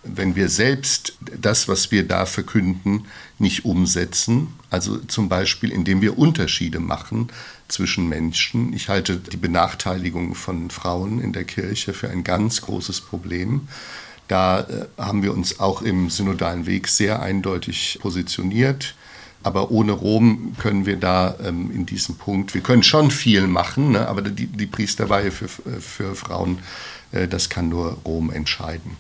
wenn 0.04 0.36
wir 0.36 0.50
selbst 0.50 1.18
das, 1.22 1.68
was 1.68 1.92
wir 1.92 2.08
da 2.08 2.26
verkünden, 2.26 3.06
nicht 3.40 3.66
umsetzen. 3.66 4.54
Also 4.70 4.98
zum 4.98 5.30
Beispiel, 5.30 5.72
indem 5.72 6.02
wir 6.02 6.18
Unterschiede 6.18 6.80
machen 6.80 7.30
zwischen 7.68 8.10
Menschen. 8.10 8.74
Ich 8.74 8.90
halte 8.90 9.18
die 9.18 9.38
Benachteiligung 9.38 10.36
von 10.36 10.70
Frauen 10.70 11.20
in 11.20 11.34
der 11.34 11.46
Kirche 11.46 11.94
für 11.94 12.10
ein 12.10 12.24
ganz 12.24 12.62
großes 12.62 13.02
Problem. 13.02 13.68
Da 14.28 14.62
äh, 14.62 14.86
haben 14.98 15.24
wir 15.24 15.34
uns 15.34 15.60
auch 15.60 15.82
im 15.82 16.10
synodalen 16.10 16.66
Weg 16.66 16.88
sehr 16.88 17.22
eindeutig 17.22 18.00
positioniert. 18.02 18.96
Aber 19.44 19.72
ohne 19.72 19.92
Rom 19.92 20.56
können 20.58 20.86
wir 20.86 20.96
da 20.96 21.36
ähm, 21.44 21.70
in 21.74 21.86
diesem 21.86 22.16
Punkt, 22.16 22.54
wir 22.54 22.62
können 22.62 22.84
schon 22.84 23.12
viel 23.12 23.46
machen, 23.48 23.92
ne, 23.92 24.08
aber 24.08 24.22
die, 24.22 24.48
die 24.48 24.68
Priesterweihe 24.68 25.32
für, 25.32 25.50
für 25.50 26.16
Frauen, 26.16 26.60
äh, 27.12 27.28
das 27.28 27.50
kann 27.50 27.68
nur 27.68 27.98
Rom 28.06 28.32
entscheiden. 28.32 28.96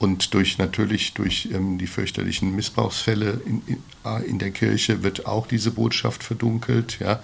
Und 0.00 0.32
durch 0.32 0.56
natürlich 0.56 1.12
durch 1.12 1.50
ähm, 1.52 1.76
die 1.76 1.86
fürchterlichen 1.86 2.56
Missbrauchsfälle 2.56 3.42
in, 3.44 3.62
in, 3.66 3.82
äh, 4.06 4.24
in, 4.24 4.38
der 4.38 4.50
Kirche 4.50 5.02
wird 5.02 5.26
auch 5.26 5.46
diese 5.46 5.70
Botschaft 5.70 6.24
verdunkelt. 6.24 6.98
Ja. 7.00 7.22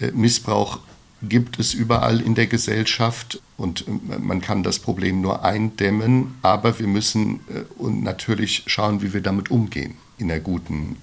Äh, 0.00 0.12
Missbrauch 0.12 0.80
gibt 1.22 1.58
es 1.58 1.74
überall 1.74 2.22
in 2.22 2.34
der 2.34 2.46
Gesellschaft 2.46 3.42
und 3.58 3.86
äh, 3.86 4.18
man 4.18 4.40
kann 4.40 4.62
das 4.62 4.78
Problem 4.78 5.20
nur 5.20 5.44
eindämmen, 5.44 6.38
aber 6.40 6.78
wir 6.78 6.86
müssen 6.86 7.40
äh, 7.50 7.64
natürlich 7.78 8.62
schauen, 8.66 9.02
wie 9.02 9.12
wir 9.12 9.20
damit 9.20 9.50
umgehen 9.50 9.98
in 10.16 10.28
der 10.28 10.40
guten 10.40 10.96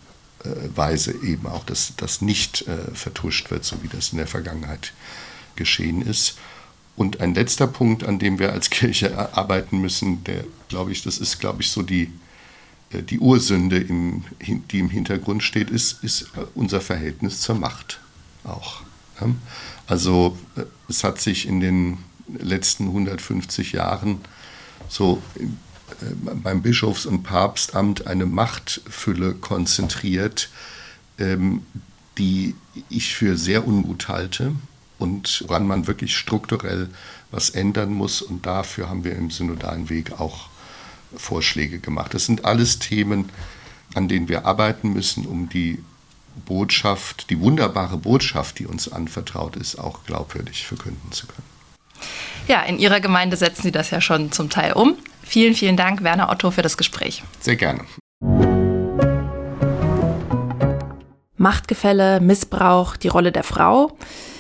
äh, 0.44 0.50
Weise 0.76 1.14
eben 1.24 1.46
auch, 1.46 1.64
dass 1.64 1.94
das 1.96 2.22
nicht 2.22 2.68
äh, 2.68 2.92
vertuscht 2.96 3.52
wird, 3.52 3.66
so 3.66 3.84
wie 3.84 3.88
das 3.88 4.14
in 4.14 4.18
der 4.18 4.28
Vergangenheit 4.28 4.94
geschehen 5.56 6.02
ist. 6.02 6.40
Und 6.96 7.22
ein 7.22 7.34
letzter 7.34 7.68
Punkt, 7.68 8.04
an 8.04 8.20
dem 8.20 8.38
wir 8.40 8.54
als 8.54 8.70
Kirche 8.70 9.36
arbeiten 9.36 9.80
müssen, 9.80 10.24
der, 10.24 10.44
glaube 10.74 10.92
ich, 10.92 11.04
das 11.04 11.20
ist, 11.20 11.40
glaube 11.40 11.62
ich, 11.62 11.70
so 11.70 11.84
die, 11.84 12.12
äh, 12.90 13.04
die 13.04 13.20
Ursünde, 13.20 13.78
im, 13.78 14.24
die 14.72 14.80
im 14.80 14.90
Hintergrund 14.90 15.44
steht, 15.44 15.70
ist, 15.70 16.04
ist 16.04 16.24
äh, 16.36 16.46
unser 16.56 16.82
Verhältnis 16.82 17.42
zur 17.42 17.56
Macht 17.56 18.00
auch. 18.44 18.82
Also 19.86 20.36
äh, 20.56 20.64
es 20.90 21.04
hat 21.04 21.22
sich 21.22 21.48
in 21.48 21.60
den 21.60 22.00
letzten 22.28 22.88
150 22.88 23.74
Jahren 23.74 24.20
so 24.90 25.22
beim 26.44 26.64
Bischofs- 26.64 27.06
und 27.06 27.22
Papstamt 27.22 28.08
eine 28.08 28.26
Machtfülle 28.26 29.36
konzentriert, 29.36 30.50
ähm, 31.20 31.62
die 32.18 32.56
ich 32.90 33.14
für 33.14 33.38
sehr 33.38 33.68
ungut 33.68 34.08
halte 34.08 34.56
und 34.98 35.44
woran 35.48 35.68
man 35.68 35.86
wirklich 35.86 36.18
strukturell 36.18 36.90
was 37.30 37.50
ändern 37.52 37.94
muss. 37.94 38.22
Und 38.22 38.46
dafür 38.46 38.90
haben 38.90 39.04
wir 39.04 39.16
im 39.16 39.30
synodalen 39.30 39.90
Weg 39.90 40.20
auch 40.20 40.50
Vorschläge 41.18 41.80
gemacht. 41.80 42.14
Das 42.14 42.26
sind 42.26 42.46
alles 42.46 42.80
Themen, 42.80 43.30
an 43.96 44.08
denen 44.08 44.30
wir 44.30 44.46
arbeiten 44.46 44.94
müssen, 44.94 45.26
um 45.26 45.50
die 45.50 45.84
Botschaft, 46.46 47.30
die 47.30 47.40
wunderbare 47.40 47.98
Botschaft, 47.98 48.60
die 48.60 48.66
uns 48.66 48.92
anvertraut 48.92 49.56
ist, 49.56 49.78
auch 49.78 50.04
glaubwürdig 50.06 50.66
verkünden 50.66 51.12
zu 51.12 51.28
können. 51.28 51.44
Ja, 52.48 52.62
in 52.62 52.80
Ihrer 52.80 53.00
Gemeinde 53.00 53.38
setzen 53.38 53.62
Sie 53.64 53.72
das 53.72 53.92
ja 53.92 54.02
schon 54.02 54.32
zum 54.32 54.50
Teil 54.50 54.74
um. 54.74 54.96
Vielen, 55.22 55.54
vielen 55.54 55.78
Dank, 55.78 56.04
Werner 56.04 56.30
Otto, 56.30 56.52
für 56.52 56.62
das 56.62 56.78
Gespräch. 56.78 57.24
Sehr 57.40 57.56
gerne. 57.56 57.82
Machtgefälle, 61.38 62.20
Missbrauch, 62.20 62.98
die 62.98 63.08
Rolle 63.08 63.32
der 63.32 63.44
Frau. 63.44 63.98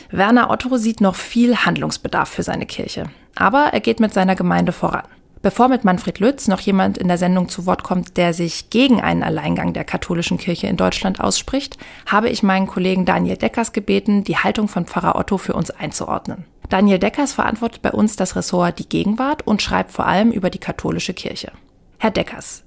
Werner 0.09 0.49
Otto 0.49 0.77
sieht 0.77 1.01
noch 1.01 1.15
viel 1.15 1.57
Handlungsbedarf 1.57 2.29
für 2.29 2.43
seine 2.43 2.65
Kirche. 2.65 3.09
Aber 3.35 3.69
er 3.73 3.79
geht 3.79 3.99
mit 3.99 4.13
seiner 4.13 4.35
Gemeinde 4.35 4.71
voran. 4.71 5.03
Bevor 5.43 5.67
mit 5.67 5.83
Manfred 5.83 6.19
Lütz 6.19 6.47
noch 6.47 6.61
jemand 6.61 6.97
in 6.97 7.09
der 7.09 7.17
Sendung 7.17 7.49
zu 7.49 7.65
Wort 7.65 7.83
kommt, 7.83 8.15
der 8.15 8.33
sich 8.33 8.69
gegen 8.69 9.01
einen 9.01 9.23
Alleingang 9.23 9.73
der 9.73 9.83
katholischen 9.83 10.37
Kirche 10.37 10.67
in 10.67 10.77
Deutschland 10.77 11.19
ausspricht, 11.19 11.77
habe 12.05 12.29
ich 12.29 12.43
meinen 12.43 12.65
Kollegen 12.65 13.03
Daniel 13.03 13.35
Deckers 13.35 13.73
gebeten, 13.73 14.23
die 14.23 14.37
Haltung 14.37 14.69
von 14.69 14.85
Pfarrer 14.85 15.17
Otto 15.17 15.37
für 15.37 15.51
uns 15.51 15.69
einzuordnen. 15.69 16.45
Daniel 16.69 16.97
Deckers 16.97 17.33
verantwortet 17.33 17.81
bei 17.81 17.91
uns 17.91 18.15
das 18.15 18.37
Ressort 18.37 18.79
die 18.79 18.87
Gegenwart 18.87 19.45
und 19.45 19.61
schreibt 19.61 19.91
vor 19.91 20.05
allem 20.05 20.31
über 20.31 20.49
die 20.49 20.59
katholische 20.59 21.13
Kirche. 21.13 21.51
Herr 21.99 22.11
Deckers, 22.11 22.63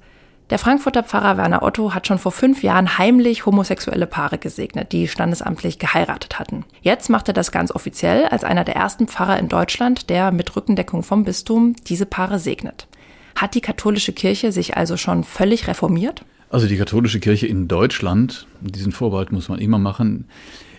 der 0.51 0.61
Frankfurter 0.61 1.03
Pfarrer 1.03 1.37
Werner 1.37 1.63
Otto 1.63 1.93
hat 1.93 2.07
schon 2.07 2.19
vor 2.19 2.31
fünf 2.31 2.63
Jahren 2.63 2.99
heimlich 2.99 3.47
homosexuelle 3.47 4.07
Paare 4.07 4.39
gesegnet, 4.39 4.93
die 4.93 5.09
standesamtlich 5.09 5.81
geheiratet 5.81 6.39
hatten. 6.39 6.65
Jetzt 6.83 7.11
macht 7.11 7.27
er 7.27 7.35
das 7.35 7.51
ganz 7.51 7.73
offiziell 7.73 8.27
als 8.27 8.45
einer 8.45 8.63
der 8.63 8.77
ersten 8.77 9.09
Pfarrer 9.09 9.39
in 9.39 9.49
Deutschland, 9.49 10.09
der 10.09 10.31
mit 10.31 10.55
Rückendeckung 10.55 11.03
vom 11.03 11.25
Bistum 11.25 11.75
diese 11.89 12.07
Paare 12.07 12.39
segnet. 12.39 12.87
Hat 13.35 13.55
die 13.55 13.61
katholische 13.61 14.13
Kirche 14.13 14.53
sich 14.53 14.77
also 14.77 14.97
schon 14.97 15.25
völlig 15.25 15.67
reformiert? 15.67 16.25
Also 16.49 16.69
die 16.69 16.77
katholische 16.77 17.19
Kirche 17.19 17.49
in 17.49 17.67
Deutschland, 17.67 18.47
diesen 18.61 18.93
Vorbehalt 18.93 19.33
muss 19.33 19.49
man 19.49 19.59
immer 19.59 19.79
machen, 19.79 20.29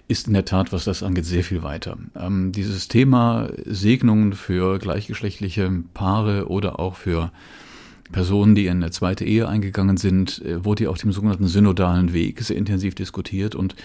ist 0.08 0.28
in 0.28 0.34
der 0.34 0.46
Tat, 0.46 0.72
was 0.72 0.86
das 0.86 1.04
angeht, 1.04 1.26
sehr 1.26 1.44
viel 1.44 1.64
weiter. 1.64 1.98
Ähm, 2.16 2.54
dieses 2.54 2.88
Thema 2.88 3.50
Segnungen 3.66 4.32
für 4.32 4.80
gleichgeschlechtliche 4.80 5.70
Paare 5.94 6.48
oder 6.48 6.80
auch 6.80 6.96
für 6.96 7.32
Personen, 8.12 8.56
die 8.56 8.68
in 8.68 8.78
eine 8.78 8.92
zweite 8.92 9.26
Ehe 9.26 9.48
eingegangen 9.48 9.98
sind, 9.98 10.44
äh, 10.44 10.64
wurde 10.64 10.86
ja 10.86 10.90
auf 10.90 10.98
dem 10.98 11.12
sogenannten 11.12 11.48
synodalen 11.48 12.14
Weg 12.14 12.42
sehr 12.42 12.58
intensiv 12.58 12.96
diskutiert 12.96 13.56
und 13.56 13.76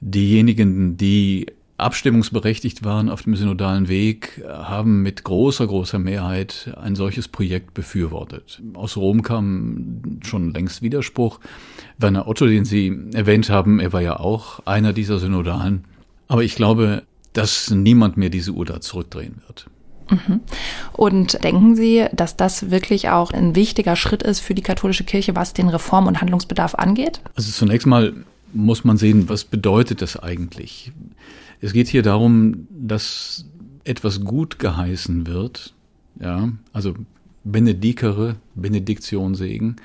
diejenigen, 0.00 0.96
die 0.96 1.46
abstimmungsberechtigt 1.80 2.84
waren 2.84 3.08
auf 3.08 3.22
dem 3.22 3.34
synodalen 3.34 3.88
Weg, 3.88 4.44
haben 4.46 5.02
mit 5.02 5.24
großer, 5.24 5.66
großer 5.66 5.98
Mehrheit 5.98 6.74
ein 6.80 6.94
solches 6.94 7.26
Projekt 7.26 7.74
befürwortet. 7.74 8.62
Aus 8.74 8.96
Rom 8.96 9.22
kam 9.22 10.20
schon 10.22 10.52
längst 10.52 10.82
Widerspruch. 10.82 11.40
Werner 11.98 12.28
Otto, 12.28 12.46
den 12.46 12.64
Sie 12.64 12.96
erwähnt 13.14 13.50
haben, 13.50 13.80
er 13.80 13.92
war 13.92 14.02
ja 14.02 14.20
auch 14.20 14.60
einer 14.66 14.92
dieser 14.92 15.18
Synodalen. 15.18 15.84
Aber 16.28 16.44
ich 16.44 16.54
glaube, 16.54 17.02
dass 17.32 17.70
niemand 17.70 18.16
mehr 18.16 18.30
diese 18.30 18.52
Uhr 18.52 18.66
da 18.66 18.80
zurückdrehen 18.80 19.36
wird. 19.46 19.66
Mhm. 20.10 20.40
Und 20.92 21.42
denken 21.44 21.76
Sie, 21.76 22.06
dass 22.12 22.36
das 22.36 22.70
wirklich 22.70 23.08
auch 23.08 23.32
ein 23.32 23.54
wichtiger 23.54 23.96
Schritt 23.96 24.22
ist 24.22 24.40
für 24.40 24.54
die 24.54 24.62
katholische 24.62 25.04
Kirche, 25.04 25.36
was 25.36 25.52
den 25.52 25.68
Reform- 25.68 26.06
und 26.06 26.20
Handlungsbedarf 26.20 26.74
angeht? 26.74 27.20
Also 27.34 27.50
zunächst 27.52 27.86
mal 27.86 28.12
muss 28.52 28.84
man 28.84 28.96
sehen, 28.96 29.28
was 29.28 29.44
bedeutet 29.44 30.02
das 30.02 30.16
eigentlich? 30.16 30.92
Es 31.60 31.72
geht 31.72 31.88
hier 31.88 32.02
darum, 32.02 32.66
dass 32.70 33.44
etwas 33.84 34.24
gut 34.24 34.58
geheißen 34.58 35.26
wird, 35.26 35.74
ja, 36.20 36.50
also 36.72 36.94
Benedikere, 37.44 38.36
Benediktion 38.54 39.34
Segen, 39.34 39.76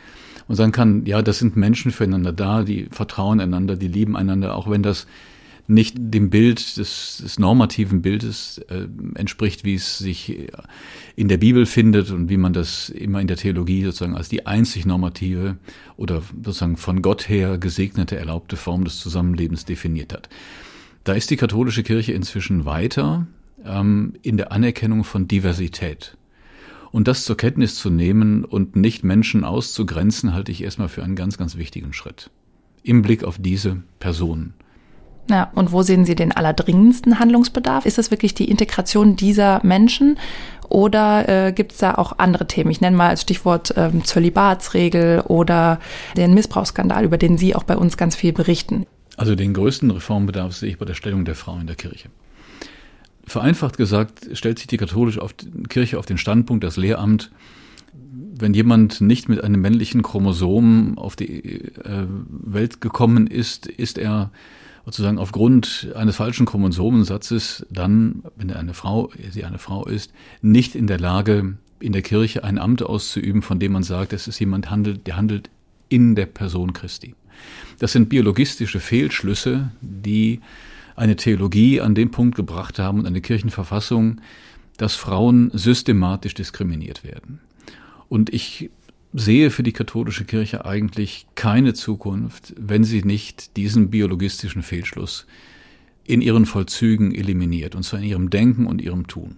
und 0.47 0.55
sagen 0.55 0.71
kann, 0.71 1.05
ja, 1.05 1.21
das 1.21 1.39
sind 1.39 1.55
Menschen 1.55 1.91
füreinander 1.91 2.33
da, 2.33 2.63
die 2.63 2.87
vertrauen 2.91 3.39
einander, 3.39 3.75
die 3.75 3.87
lieben 3.87 4.15
einander, 4.15 4.55
auch 4.55 4.69
wenn 4.69 4.83
das 4.83 5.07
nicht 5.67 5.95
dem 5.97 6.29
Bild 6.29 6.77
des, 6.77 7.19
des 7.21 7.39
normativen 7.39 8.01
Bildes 8.01 8.59
äh, 8.69 8.87
entspricht, 9.15 9.63
wie 9.63 9.75
es 9.75 9.97
sich 9.97 10.49
in 11.15 11.27
der 11.27 11.37
Bibel 11.37 11.65
findet 11.65 12.11
und 12.11 12.29
wie 12.29 12.37
man 12.37 12.53
das 12.53 12.89
immer 12.89 13.21
in 13.21 13.27
der 13.27 13.37
Theologie 13.37 13.83
sozusagen 13.83 14.15
als 14.15 14.29
die 14.29 14.45
einzig 14.45 14.85
normative 14.85 15.57
oder 15.97 16.21
sozusagen 16.43 16.77
von 16.77 17.01
Gott 17.01 17.29
her 17.29 17.57
gesegnete, 17.57 18.17
erlaubte 18.17 18.57
Form 18.57 18.83
des 18.83 18.99
Zusammenlebens 18.99 19.65
definiert 19.65 20.13
hat. 20.13 20.29
Da 21.03 21.13
ist 21.13 21.29
die 21.29 21.37
katholische 21.37 21.83
Kirche 21.83 22.13
inzwischen 22.13 22.65
weiter 22.65 23.27
ähm, 23.63 24.13
in 24.21 24.37
der 24.37 24.51
Anerkennung 24.51 25.03
von 25.03 25.27
Diversität. 25.27 26.17
Und 26.91 27.07
das 27.07 27.25
zur 27.25 27.37
Kenntnis 27.37 27.75
zu 27.75 27.89
nehmen 27.89 28.45
und 28.45 28.75
nicht 28.75 29.03
Menschen 29.03 29.43
auszugrenzen, 29.43 30.33
halte 30.33 30.51
ich 30.51 30.63
erstmal 30.63 30.87
für 30.87 31.03
einen 31.03 31.15
ganz, 31.15 31.37
ganz 31.37 31.57
wichtigen 31.57 31.93
Schritt. 31.93 32.31
Im 32.83 33.01
Blick 33.01 33.23
auf 33.23 33.37
diese 33.37 33.83
Personen. 33.99 34.53
Ja, 35.29 35.51
und 35.55 35.71
wo 35.71 35.81
sehen 35.81 36.05
Sie 36.05 36.15
den 36.15 36.31
allerdringendsten 36.31 37.19
Handlungsbedarf? 37.19 37.85
Ist 37.85 37.97
es 37.97 38.11
wirklich 38.11 38.35
die 38.35 38.49
Integration 38.49 39.15
dieser 39.15 39.59
Menschen 39.63 40.19
oder 40.69 41.47
äh, 41.47 41.51
gibt 41.51 41.71
es 41.71 41.79
da 41.79 41.95
auch 41.95 42.19
andere 42.19 42.47
Themen? 42.47 42.69
Ich 42.69 42.81
nenne 42.81 42.95
mal 42.95 43.09
als 43.09 43.21
Stichwort 43.21 43.73
ähm, 43.75 44.03
Zölibatsregel 44.03 45.21
oder 45.21 45.79
den 46.15 46.33
Missbrauchsskandal, 46.35 47.03
über 47.03 47.17
den 47.17 47.37
Sie 47.37 47.55
auch 47.55 47.63
bei 47.63 47.75
uns 47.75 47.97
ganz 47.97 48.15
viel 48.15 48.33
berichten. 48.33 48.85
Also 49.17 49.35
den 49.35 49.53
größten 49.53 49.89
Reformbedarf 49.89 50.55
sehe 50.55 50.69
ich 50.69 50.77
bei 50.77 50.85
der 50.85 50.93
Stellung 50.93 51.25
der 51.25 51.35
Frau 51.35 51.57
in 51.57 51.67
der 51.67 51.75
Kirche. 51.75 52.09
Vereinfacht 53.25 53.77
gesagt 53.77 54.27
stellt 54.33 54.59
sich 54.59 54.67
die 54.67 54.77
katholische 54.77 55.25
Kirche 55.69 55.97
auf 55.97 56.05
den 56.05 56.19
Standpunkt, 56.19 56.63
das 56.63 56.77
Lehramt, 56.77 57.31
wenn 58.37 58.53
jemand 58.53 59.01
nicht 59.01 59.29
mit 59.29 59.43
einem 59.43 59.61
männlichen 59.61 60.03
Chromosom 60.03 60.97
auf 60.97 61.15
die 61.15 61.43
äh, 61.43 62.05
Welt 62.29 62.81
gekommen 62.81 63.27
ist, 63.27 63.65
ist 63.65 63.97
er 63.97 64.31
sozusagen 64.85 65.17
aufgrund 65.17 65.91
eines 65.95 66.17
falschen 66.17 66.45
Chromosomensatzes 66.45 67.65
dann, 67.69 68.23
wenn 68.35 68.51
eine 68.51 68.73
Frau, 68.73 69.09
sie 69.31 69.43
eine 69.43 69.57
Frau 69.57 69.85
ist, 69.85 70.13
nicht 70.41 70.75
in 70.75 70.87
der 70.87 70.99
Lage, 70.99 71.57
in 71.79 71.91
der 71.91 72.03
Kirche 72.03 72.43
ein 72.43 72.59
Amt 72.59 72.83
auszuüben, 72.83 73.41
von 73.41 73.59
dem 73.59 73.71
man 73.71 73.83
sagt, 73.83 74.13
es 74.13 74.27
ist 74.27 74.39
jemand 74.39 74.69
handelt, 74.69 75.07
der 75.07 75.17
handelt 75.17 75.49
in 75.89 76.15
der 76.15 76.27
Person 76.27 76.73
Christi. 76.73 77.15
Das 77.79 77.91
sind 77.91 78.09
biologistische 78.09 78.79
Fehlschlüsse, 78.79 79.71
die 79.81 80.39
eine 80.95 81.15
Theologie 81.15 81.81
an 81.81 81.95
den 81.95 82.11
Punkt 82.11 82.35
gebracht 82.35 82.79
haben 82.79 82.99
und 82.99 83.07
eine 83.07 83.21
Kirchenverfassung, 83.21 84.21
dass 84.77 84.95
Frauen 84.95 85.51
systematisch 85.53 86.33
diskriminiert 86.33 87.03
werden. 87.03 87.39
Und 88.07 88.33
ich 88.33 88.69
sehe 89.15 89.49
für 89.49 89.63
die 89.63 89.71
katholische 89.71 90.25
Kirche 90.25 90.65
eigentlich 90.65 91.25
keine 91.35 91.73
Zukunft, 91.73 92.53
wenn 92.57 92.83
sie 92.83 93.03
nicht 93.03 93.55
diesen 93.57 93.89
biologistischen 93.89 94.61
Fehlschluss 94.61 95.25
in 96.03 96.21
ihren 96.21 96.45
Vollzügen 96.45 97.15
eliminiert, 97.15 97.75
und 97.75 97.83
zwar 97.83 97.99
in 97.99 98.05
ihrem 98.05 98.29
Denken 98.29 98.67
und 98.67 98.81
ihrem 98.81 99.07
Tun. 99.07 99.37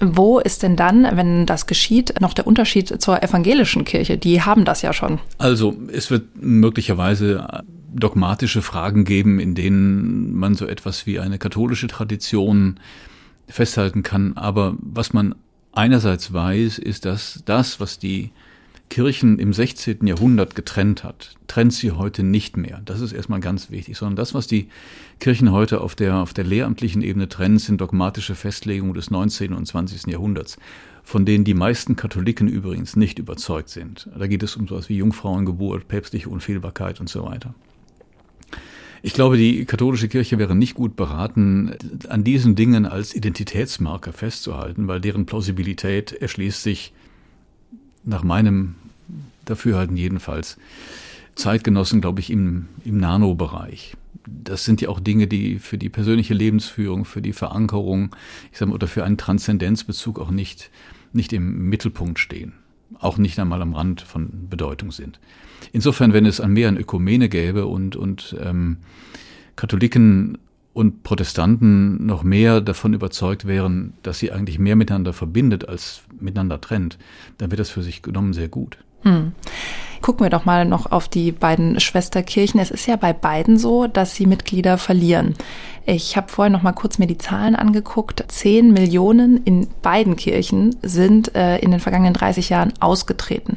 Wo 0.00 0.38
ist 0.38 0.62
denn 0.62 0.76
dann, 0.76 1.04
wenn 1.16 1.46
das 1.46 1.66
geschieht, 1.66 2.20
noch 2.20 2.34
der 2.34 2.46
Unterschied 2.46 3.00
zur 3.00 3.22
evangelischen 3.22 3.84
Kirche? 3.84 4.18
Die 4.18 4.42
haben 4.42 4.64
das 4.64 4.82
ja 4.82 4.92
schon. 4.92 5.18
Also 5.38 5.74
es 5.90 6.10
wird 6.10 6.24
möglicherweise 6.36 7.64
dogmatische 7.94 8.60
Fragen 8.60 9.04
geben, 9.04 9.40
in 9.40 9.54
denen 9.54 10.34
man 10.34 10.54
so 10.54 10.66
etwas 10.66 11.06
wie 11.06 11.18
eine 11.18 11.38
katholische 11.38 11.86
Tradition 11.86 12.78
festhalten 13.48 14.02
kann. 14.02 14.36
Aber 14.36 14.76
was 14.80 15.14
man 15.14 15.34
einerseits 15.72 16.32
weiß, 16.32 16.78
ist, 16.78 17.06
dass 17.06 17.42
das, 17.46 17.80
was 17.80 17.98
die 17.98 18.30
Kirchen 18.88 19.38
im 19.38 19.52
16. 19.52 20.06
Jahrhundert 20.06 20.54
getrennt 20.54 21.04
hat, 21.04 21.34
trennt 21.48 21.72
sie 21.72 21.92
heute 21.92 22.22
nicht 22.22 22.56
mehr. 22.56 22.80
Das 22.84 23.00
ist 23.00 23.12
erstmal 23.12 23.40
ganz 23.40 23.70
wichtig, 23.70 23.96
sondern 23.96 24.16
das, 24.16 24.32
was 24.32 24.46
die 24.46 24.68
Kirchen 25.18 25.50
heute 25.52 25.80
auf 25.80 25.94
der, 25.94 26.16
auf 26.16 26.32
der 26.32 26.44
lehramtlichen 26.44 27.02
Ebene 27.02 27.28
trennen, 27.28 27.58
sind 27.58 27.80
dogmatische 27.80 28.34
Festlegungen 28.34 28.94
des 28.94 29.10
19. 29.10 29.52
und 29.52 29.66
20. 29.66 30.06
Jahrhunderts, 30.06 30.56
von 31.02 31.24
denen 31.24 31.44
die 31.44 31.54
meisten 31.54 31.96
Katholiken 31.96 32.48
übrigens 32.48 32.96
nicht 32.96 33.18
überzeugt 33.18 33.68
sind. 33.68 34.08
Da 34.16 34.26
geht 34.26 34.42
es 34.42 34.56
um 34.56 34.68
sowas 34.68 34.88
wie 34.88 34.96
Jungfrauengeburt, 34.96 35.88
päpstliche 35.88 36.28
Unfehlbarkeit 36.28 37.00
und 37.00 37.08
so 37.08 37.24
weiter. 37.24 37.54
Ich 39.02 39.12
glaube, 39.12 39.36
die 39.36 39.64
katholische 39.66 40.08
Kirche 40.08 40.38
wäre 40.38 40.56
nicht 40.56 40.74
gut 40.74 40.96
beraten, 40.96 41.76
an 42.08 42.24
diesen 42.24 42.56
Dingen 42.56 42.86
als 42.86 43.14
Identitätsmarker 43.14 44.12
festzuhalten, 44.12 44.88
weil 44.88 45.00
deren 45.00 45.26
Plausibilität 45.26 46.12
erschließt 46.12 46.62
sich 46.62 46.92
nach 48.06 48.22
meinem 48.22 48.76
Dafürhalten 49.44 49.96
jedenfalls, 49.96 50.56
Zeitgenossen, 51.34 52.00
glaube 52.00 52.20
ich, 52.20 52.30
im, 52.30 52.66
im 52.84 52.96
Nano-Bereich. 52.96 53.94
Das 54.26 54.64
sind 54.64 54.80
ja 54.80 54.88
auch 54.88 55.00
Dinge, 55.00 55.26
die 55.26 55.58
für 55.58 55.78
die 55.78 55.90
persönliche 55.90 56.34
Lebensführung, 56.34 57.04
für 57.04 57.20
die 57.20 57.34
Verankerung, 57.34 58.16
ich 58.50 58.58
sage 58.58 58.70
mal, 58.70 58.74
oder 58.74 58.88
für 58.88 59.04
einen 59.04 59.18
Transzendenzbezug 59.18 60.18
auch 60.18 60.30
nicht, 60.30 60.70
nicht 61.12 61.32
im 61.32 61.68
Mittelpunkt 61.68 62.18
stehen. 62.18 62.54
Auch 62.98 63.18
nicht 63.18 63.38
einmal 63.38 63.60
am 63.62 63.74
Rand 63.74 64.00
von 64.00 64.48
Bedeutung 64.48 64.92
sind. 64.92 65.20
Insofern, 65.72 66.12
wenn 66.12 66.24
es 66.24 66.40
an 66.40 66.52
mehr 66.52 66.68
an 66.68 66.76
Ökumene 66.76 67.28
gäbe 67.28 67.66
und, 67.66 67.96
und 67.96 68.34
ähm, 68.40 68.78
Katholiken 69.56 70.38
und 70.76 71.02
Protestanten 71.04 72.04
noch 72.04 72.22
mehr 72.22 72.60
davon 72.60 72.92
überzeugt 72.92 73.46
wären, 73.46 73.94
dass 74.02 74.18
sie 74.18 74.30
eigentlich 74.30 74.58
mehr 74.58 74.76
miteinander 74.76 75.14
verbindet 75.14 75.66
als 75.66 76.02
miteinander 76.20 76.60
trennt, 76.60 76.98
dann 77.38 77.50
wäre 77.50 77.56
das 77.56 77.70
für 77.70 77.82
sich 77.82 78.02
genommen 78.02 78.34
sehr 78.34 78.48
gut. 78.48 78.76
Hm. 79.00 79.32
Gucken 80.02 80.26
wir 80.26 80.30
doch 80.30 80.44
mal 80.44 80.66
noch 80.66 80.92
auf 80.92 81.08
die 81.08 81.32
beiden 81.32 81.80
Schwesterkirchen. 81.80 82.60
Es 82.60 82.70
ist 82.70 82.86
ja 82.86 82.96
bei 82.96 83.14
beiden 83.14 83.56
so, 83.56 83.86
dass 83.86 84.14
sie 84.14 84.26
Mitglieder 84.26 84.76
verlieren. 84.76 85.34
Ich 85.86 86.18
habe 86.18 86.28
vorhin 86.28 86.52
noch 86.52 86.62
mal 86.62 86.72
kurz 86.72 86.98
mir 86.98 87.06
die 87.06 87.16
Zahlen 87.16 87.56
angeguckt. 87.56 88.22
Zehn 88.28 88.74
Millionen 88.74 89.42
in 89.44 89.68
beiden 89.80 90.16
Kirchen 90.16 90.76
sind 90.82 91.34
äh, 91.34 91.56
in 91.58 91.70
den 91.70 91.80
vergangenen 91.80 92.12
30 92.12 92.50
Jahren 92.50 92.74
ausgetreten. 92.80 93.56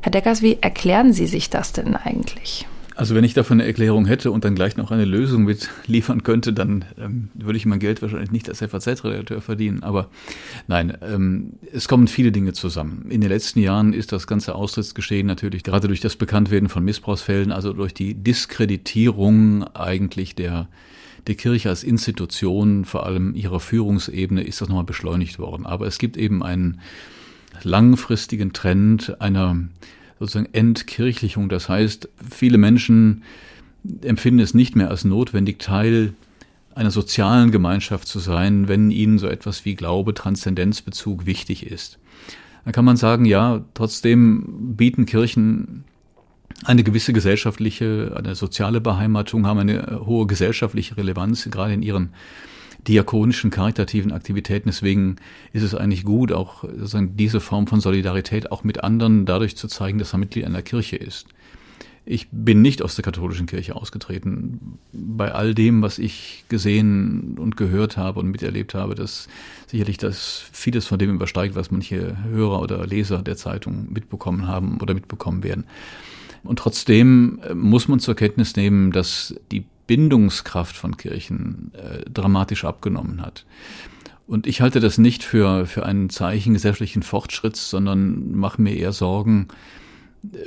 Herr 0.00 0.12
Deckers, 0.12 0.40
wie 0.40 0.56
erklären 0.62 1.12
Sie 1.12 1.26
sich 1.26 1.50
das 1.50 1.74
denn 1.74 1.94
eigentlich? 1.94 2.66
Also 2.96 3.16
wenn 3.16 3.24
ich 3.24 3.34
davon 3.34 3.60
eine 3.60 3.66
Erklärung 3.66 4.06
hätte 4.06 4.30
und 4.30 4.44
dann 4.44 4.54
gleich 4.54 4.76
noch 4.76 4.92
eine 4.92 5.04
Lösung 5.04 5.44
mit 5.44 5.68
liefern 5.86 6.22
könnte, 6.22 6.52
dann 6.52 6.84
ähm, 6.98 7.28
würde 7.34 7.56
ich 7.56 7.66
mein 7.66 7.80
Geld 7.80 8.02
wahrscheinlich 8.02 8.30
nicht 8.30 8.48
als 8.48 8.60
FAZ-Redakteur 8.60 9.40
verdienen. 9.40 9.82
Aber 9.82 10.10
nein, 10.68 10.96
ähm, 11.02 11.54
es 11.72 11.88
kommen 11.88 12.06
viele 12.06 12.30
Dinge 12.30 12.52
zusammen. 12.52 13.06
In 13.10 13.20
den 13.20 13.30
letzten 13.30 13.60
Jahren 13.60 13.92
ist 13.92 14.12
das 14.12 14.26
ganze 14.26 14.54
Austrittsgeschehen 14.54 15.26
natürlich 15.26 15.64
gerade 15.64 15.88
durch 15.88 16.00
das 16.00 16.14
Bekanntwerden 16.16 16.68
von 16.68 16.84
Missbrauchsfällen, 16.84 17.50
also 17.50 17.72
durch 17.72 17.94
die 17.94 18.14
Diskreditierung 18.14 19.64
eigentlich 19.74 20.34
der 20.34 20.68
der 21.26 21.36
Kirche 21.36 21.70
als 21.70 21.84
Institution, 21.84 22.84
vor 22.84 23.06
allem 23.06 23.34
ihrer 23.34 23.60
Führungsebene, 23.60 24.42
ist 24.42 24.60
das 24.60 24.68
nochmal 24.68 24.84
beschleunigt 24.84 25.38
worden. 25.38 25.64
Aber 25.64 25.86
es 25.86 25.98
gibt 25.98 26.18
eben 26.18 26.42
einen 26.42 26.80
langfristigen 27.62 28.52
Trend 28.52 29.20
einer 29.20 29.56
sozusagen 30.26 30.52
Entkirchlichung. 30.52 31.48
Das 31.48 31.68
heißt, 31.68 32.08
viele 32.30 32.58
Menschen 32.58 33.22
empfinden 34.02 34.40
es 34.40 34.54
nicht 34.54 34.76
mehr 34.76 34.90
als 34.90 35.04
notwendig, 35.04 35.58
Teil 35.58 36.14
einer 36.74 36.90
sozialen 36.90 37.50
Gemeinschaft 37.50 38.08
zu 38.08 38.18
sein, 38.18 38.68
wenn 38.68 38.90
ihnen 38.90 39.18
so 39.18 39.28
etwas 39.28 39.64
wie 39.64 39.74
Glaube, 39.74 40.14
Transzendenzbezug 40.14 41.26
wichtig 41.26 41.66
ist. 41.66 41.98
Dann 42.64 42.72
kann 42.72 42.84
man 42.84 42.96
sagen, 42.96 43.24
ja, 43.26 43.64
trotzdem 43.74 44.74
bieten 44.76 45.06
Kirchen 45.06 45.84
eine 46.64 46.82
gewisse 46.82 47.12
gesellschaftliche, 47.12 48.14
eine 48.16 48.34
soziale 48.34 48.80
Beheimatung, 48.80 49.46
haben 49.46 49.58
eine 49.58 50.00
hohe 50.06 50.26
gesellschaftliche 50.26 50.96
Relevanz, 50.96 51.48
gerade 51.50 51.74
in 51.74 51.82
ihren 51.82 52.10
diakonischen, 52.86 53.50
karitativen 53.50 54.12
Aktivitäten. 54.12 54.68
Deswegen 54.68 55.16
ist 55.52 55.62
es 55.62 55.74
eigentlich 55.74 56.04
gut, 56.04 56.32
auch 56.32 56.64
diese 56.68 57.40
Form 57.40 57.66
von 57.66 57.80
Solidarität 57.80 58.52
auch 58.52 58.64
mit 58.64 58.84
anderen 58.84 59.26
dadurch 59.26 59.56
zu 59.56 59.68
zeigen, 59.68 59.98
dass 59.98 60.12
er 60.12 60.18
Mitglied 60.18 60.44
einer 60.44 60.62
Kirche 60.62 60.96
ist. 60.96 61.26
Ich 62.06 62.28
bin 62.30 62.60
nicht 62.60 62.82
aus 62.82 62.96
der 62.96 63.02
katholischen 63.02 63.46
Kirche 63.46 63.74
ausgetreten. 63.76 64.78
Bei 64.92 65.32
all 65.32 65.54
dem, 65.54 65.80
was 65.80 65.98
ich 65.98 66.44
gesehen 66.50 67.38
und 67.38 67.56
gehört 67.56 67.96
habe 67.96 68.20
und 68.20 68.30
miterlebt 68.30 68.74
habe, 68.74 68.94
dass 68.94 69.26
sicherlich 69.68 69.96
das 69.96 70.44
vieles 70.52 70.86
von 70.86 70.98
dem 70.98 71.14
übersteigt, 71.14 71.54
was 71.54 71.70
manche 71.70 72.22
Hörer 72.24 72.60
oder 72.60 72.86
Leser 72.86 73.22
der 73.22 73.38
Zeitung 73.38 73.90
mitbekommen 73.90 74.46
haben 74.46 74.78
oder 74.82 74.92
mitbekommen 74.92 75.42
werden. 75.42 75.64
Und 76.42 76.58
trotzdem 76.58 77.40
muss 77.54 77.88
man 77.88 78.00
zur 78.00 78.16
Kenntnis 78.16 78.54
nehmen, 78.54 78.92
dass 78.92 79.34
die 79.50 79.64
Bindungskraft 79.86 80.76
von 80.76 80.96
Kirchen 80.96 81.72
äh, 81.74 82.08
dramatisch 82.10 82.64
abgenommen 82.64 83.22
hat. 83.22 83.44
Und 84.26 84.46
ich 84.46 84.60
halte 84.60 84.80
das 84.80 84.96
nicht 84.98 85.22
für, 85.22 85.66
für 85.66 85.84
ein 85.84 86.08
Zeichen 86.08 86.54
gesellschaftlichen 86.54 87.02
Fortschritts, 87.02 87.68
sondern 87.68 88.32
mache 88.32 88.60
mir 88.60 88.74
eher 88.74 88.92
Sorgen 88.92 89.48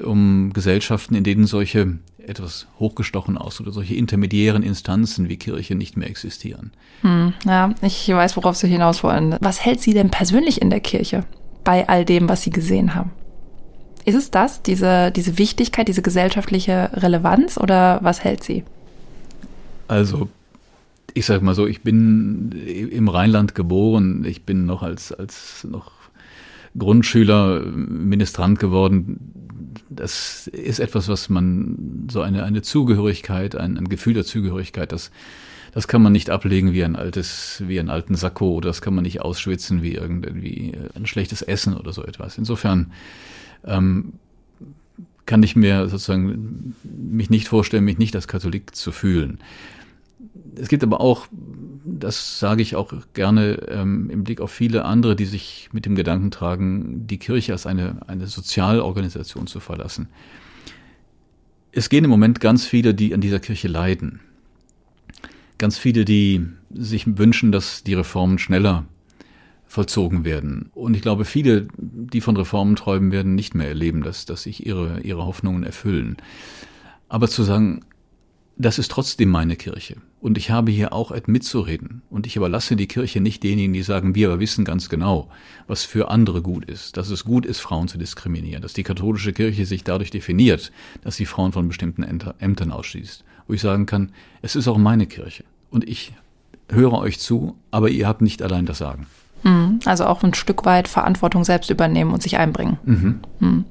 um 0.03 0.51
Gesellschaften, 0.53 1.13
in 1.13 1.23
denen 1.23 1.45
solche 1.45 1.99
etwas 2.17 2.67
hochgestochen 2.79 3.37
aus 3.37 3.61
oder 3.61 3.71
solche 3.71 3.95
intermediären 3.95 4.63
Instanzen 4.63 5.29
wie 5.29 5.37
Kirche 5.37 5.75
nicht 5.75 5.95
mehr 5.95 6.09
existieren. 6.09 6.71
Hm, 7.01 7.33
ja, 7.45 7.73
ich 7.81 8.07
weiß, 8.09 8.35
worauf 8.37 8.55
Sie 8.55 8.67
hinaus 8.67 9.03
wollen. 9.03 9.35
Was 9.39 9.63
hält 9.63 9.81
Sie 9.81 9.93
denn 9.93 10.09
persönlich 10.09 10.61
in 10.61 10.69
der 10.69 10.79
Kirche 10.79 11.23
bei 11.63 11.87
all 11.87 12.03
dem, 12.03 12.27
was 12.27 12.43
Sie 12.43 12.49
gesehen 12.49 12.95
haben? 12.95 13.11
Ist 14.03 14.15
es 14.15 14.31
das, 14.31 14.61
diese, 14.63 15.11
diese 15.11 15.37
Wichtigkeit, 15.37 15.87
diese 15.87 16.01
gesellschaftliche 16.01 16.89
Relevanz 16.93 17.57
oder 17.57 17.99
was 18.01 18.23
hält 18.23 18.43
Sie? 18.43 18.63
Also 19.87 20.29
ich 21.13 21.25
sage 21.25 21.43
mal 21.43 21.55
so, 21.55 21.65
ich 21.65 21.81
bin 21.81 22.51
im 22.51 23.07
Rheinland 23.07 23.55
geboren. 23.55 24.23
Ich 24.25 24.43
bin 24.43 24.65
noch 24.65 24.83
als, 24.83 25.11
als 25.11 25.63
noch 25.63 25.91
Grundschüler 26.77 27.61
Ministrant 27.65 28.59
geworden. 28.59 29.33
Das 29.89 30.47
ist 30.47 30.79
etwas, 30.79 31.07
was 31.07 31.29
man, 31.29 32.07
so 32.11 32.21
eine, 32.21 32.43
eine 32.43 32.61
Zugehörigkeit, 32.61 33.55
ein, 33.55 33.77
ein 33.77 33.89
Gefühl 33.89 34.13
der 34.13 34.25
Zugehörigkeit, 34.25 34.91
das, 34.91 35.11
das 35.73 35.87
kann 35.87 36.03
man 36.03 36.11
nicht 36.11 36.29
ablegen 36.29 36.73
wie 36.73 36.83
ein 36.83 36.95
altes, 36.95 37.63
wie 37.65 37.79
einen 37.79 37.89
alten 37.89 38.15
Sakko 38.15 38.53
oder 38.53 38.69
das 38.69 38.81
kann 38.81 38.93
man 38.93 39.03
nicht 39.03 39.21
ausschwitzen 39.21 39.81
wie 39.81 39.95
irgendwie 39.95 40.73
ein 40.95 41.05
schlechtes 41.05 41.41
Essen 41.41 41.75
oder 41.75 41.93
so 41.93 42.03
etwas. 42.03 42.37
Insofern 42.37 42.91
ähm, 43.63 44.13
kann 45.25 45.43
ich 45.43 45.55
mir 45.55 45.89
sozusagen 45.89 46.75
mich 46.83 47.29
nicht 47.29 47.47
vorstellen, 47.47 47.83
mich 47.83 47.97
nicht 47.97 48.15
als 48.15 48.27
Katholik 48.27 48.75
zu 48.75 48.91
fühlen. 48.91 49.39
Es 50.55 50.67
gibt 50.67 50.83
aber 50.83 51.01
auch, 51.01 51.27
das 51.85 52.39
sage 52.39 52.61
ich 52.61 52.75
auch 52.75 52.93
gerne 53.13 53.67
ähm, 53.69 54.09
im 54.09 54.23
Blick 54.23 54.41
auf 54.41 54.51
viele 54.51 54.85
andere, 54.85 55.15
die 55.15 55.25
sich 55.25 55.69
mit 55.71 55.85
dem 55.85 55.95
Gedanken 55.95 56.31
tragen, 56.31 57.05
die 57.07 57.19
Kirche 57.19 57.53
als 57.53 57.65
eine, 57.65 58.07
eine 58.07 58.27
Sozialorganisation 58.27 59.47
zu 59.47 59.59
verlassen. 59.59 60.09
Es 61.71 61.89
gehen 61.89 62.03
im 62.03 62.09
Moment 62.09 62.39
ganz 62.39 62.65
viele, 62.65 62.95
die 62.95 63.13
an 63.13 63.21
dieser 63.21 63.39
Kirche 63.39 63.67
leiden. 63.67 64.19
Ganz 65.59 65.77
viele, 65.77 66.05
die 66.05 66.47
sich 66.73 67.17
wünschen, 67.17 67.51
dass 67.51 67.83
die 67.83 67.93
Reformen 67.93 68.39
schneller 68.39 68.85
vollzogen 69.67 70.23
werden. 70.23 70.71
Und 70.73 70.95
ich 70.95 71.01
glaube, 71.01 71.25
viele, 71.25 71.67
die 71.77 72.21
von 72.21 72.37
Reformen 72.37 72.75
träumen, 72.75 73.11
werden 73.11 73.35
nicht 73.35 73.53
mehr 73.53 73.67
erleben, 73.67 74.01
dass, 74.01 74.25
dass 74.25 74.43
sich 74.43 74.65
ihre, 74.65 75.01
ihre 75.01 75.25
Hoffnungen 75.25 75.63
erfüllen. 75.63 76.17
Aber 77.09 77.27
zu 77.27 77.43
sagen, 77.43 77.81
das 78.57 78.79
ist 78.79 78.89
trotzdem 78.89 79.29
meine 79.29 79.55
Kirche. 79.55 79.97
Und 80.19 80.37
ich 80.37 80.49
habe 80.49 80.71
hier 80.71 80.91
auch 80.93 81.15
mitzureden. 81.27 82.01
Und 82.09 82.25
ich 82.25 82.35
überlasse 82.35 82.75
die 82.75 82.87
Kirche 82.87 83.21
nicht 83.21 83.43
denjenigen, 83.43 83.73
die 83.73 83.83
sagen, 83.83 84.15
wir 84.15 84.29
aber 84.29 84.39
wissen 84.39 84.65
ganz 84.65 84.89
genau, 84.89 85.29
was 85.67 85.83
für 85.83 86.09
andere 86.09 86.41
gut 86.41 86.65
ist. 86.65 86.97
Dass 86.97 87.09
es 87.09 87.23
gut 87.23 87.45
ist, 87.45 87.59
Frauen 87.59 87.87
zu 87.87 87.97
diskriminieren. 87.97 88.61
Dass 88.61 88.73
die 88.73 88.83
katholische 88.83 89.33
Kirche 89.33 89.65
sich 89.65 89.83
dadurch 89.83 90.09
definiert, 90.09 90.71
dass 91.03 91.15
sie 91.15 91.25
Frauen 91.25 91.51
von 91.51 91.67
bestimmten 91.67 92.03
Ämtern 92.03 92.71
ausschließt. 92.71 93.23
Wo 93.47 93.53
ich 93.53 93.61
sagen 93.61 93.85
kann, 93.85 94.11
es 94.41 94.55
ist 94.55 94.67
auch 94.67 94.77
meine 94.77 95.05
Kirche. 95.05 95.43
Und 95.69 95.87
ich 95.87 96.13
höre 96.69 96.93
euch 96.93 97.19
zu, 97.19 97.55
aber 97.71 97.89
ihr 97.89 98.07
habt 98.07 98.21
nicht 98.21 98.41
allein 98.41 98.65
das 98.65 98.79
Sagen. 98.79 99.05
Hm, 99.43 99.79
also 99.85 100.05
auch 100.05 100.23
ein 100.23 100.33
Stück 100.33 100.65
weit 100.65 100.87
Verantwortung 100.87 101.45
selbst 101.45 101.69
übernehmen 101.69 102.11
und 102.11 102.23
sich 102.23 102.37
einbringen. 102.37 102.79
Mhm. 103.39 103.65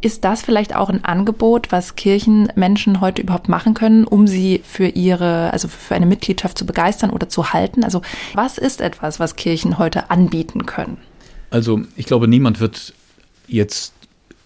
Ist 0.00 0.24
das 0.24 0.42
vielleicht 0.42 0.74
auch 0.76 0.90
ein 0.90 1.04
Angebot, 1.04 1.72
was 1.72 1.96
Kirchenmenschen 1.96 3.00
heute 3.00 3.22
überhaupt 3.22 3.48
machen 3.48 3.74
können, 3.74 4.04
um 4.04 4.26
sie 4.26 4.60
für 4.64 4.88
ihre, 4.88 5.52
also 5.52 5.68
für 5.68 5.94
eine 5.94 6.06
Mitgliedschaft 6.06 6.58
zu 6.58 6.66
begeistern 6.66 7.10
oder 7.10 7.28
zu 7.28 7.52
halten? 7.52 7.82
Also 7.82 8.02
was 8.34 8.58
ist 8.58 8.80
etwas, 8.80 9.18
was 9.18 9.36
Kirchen 9.36 9.78
heute 9.78 10.10
anbieten 10.10 10.66
können? 10.66 10.98
Also 11.50 11.80
ich 11.96 12.06
glaube, 12.06 12.28
niemand 12.28 12.60
wird 12.60 12.92
jetzt 13.48 13.94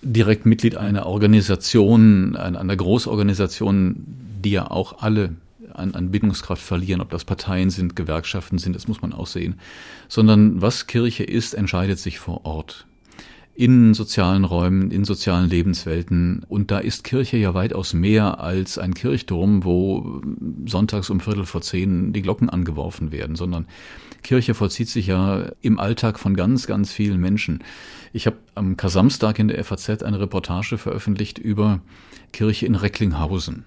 direkt 0.02 0.46
Mitglied 0.46 0.76
einer 0.76 1.06
Organisation, 1.06 2.36
einer 2.36 2.76
Großorganisation, 2.76 4.04
die 4.42 4.52
ja 4.52 4.70
auch 4.70 5.02
alle 5.02 5.34
an, 5.74 5.94
an 5.94 6.10
Bindungskraft 6.10 6.62
verlieren, 6.62 7.00
ob 7.00 7.10
das 7.10 7.24
Parteien 7.24 7.70
sind, 7.70 7.96
Gewerkschaften 7.96 8.58
sind, 8.58 8.74
das 8.74 8.88
muss 8.88 9.02
man 9.02 9.12
auch 9.12 9.26
sehen. 9.26 9.58
Sondern 10.08 10.62
was 10.62 10.86
Kirche 10.86 11.24
ist, 11.24 11.54
entscheidet 11.54 11.98
sich 11.98 12.18
vor 12.18 12.44
Ort 12.44 12.86
in 13.60 13.92
sozialen 13.92 14.46
Räumen, 14.46 14.90
in 14.90 15.04
sozialen 15.04 15.50
Lebenswelten. 15.50 16.46
Und 16.48 16.70
da 16.70 16.78
ist 16.78 17.04
Kirche 17.04 17.36
ja 17.36 17.52
weitaus 17.52 17.92
mehr 17.92 18.40
als 18.40 18.78
ein 18.78 18.94
Kirchturm, 18.94 19.64
wo 19.64 20.22
sonntags 20.64 21.10
um 21.10 21.20
Viertel 21.20 21.44
vor 21.44 21.60
zehn 21.60 22.14
die 22.14 22.22
Glocken 22.22 22.48
angeworfen 22.48 23.12
werden, 23.12 23.36
sondern 23.36 23.66
Kirche 24.22 24.54
vollzieht 24.54 24.88
sich 24.88 25.08
ja 25.08 25.50
im 25.60 25.78
Alltag 25.78 26.18
von 26.18 26.34
ganz, 26.36 26.66
ganz 26.66 26.90
vielen 26.90 27.20
Menschen. 27.20 27.62
Ich 28.14 28.24
habe 28.24 28.38
am 28.54 28.78
Kasamstag 28.78 29.38
in 29.38 29.48
der 29.48 29.62
FAZ 29.62 30.04
eine 30.04 30.20
Reportage 30.20 30.78
veröffentlicht 30.78 31.38
über 31.38 31.82
Kirche 32.32 32.64
in 32.64 32.76
Recklinghausen. 32.76 33.64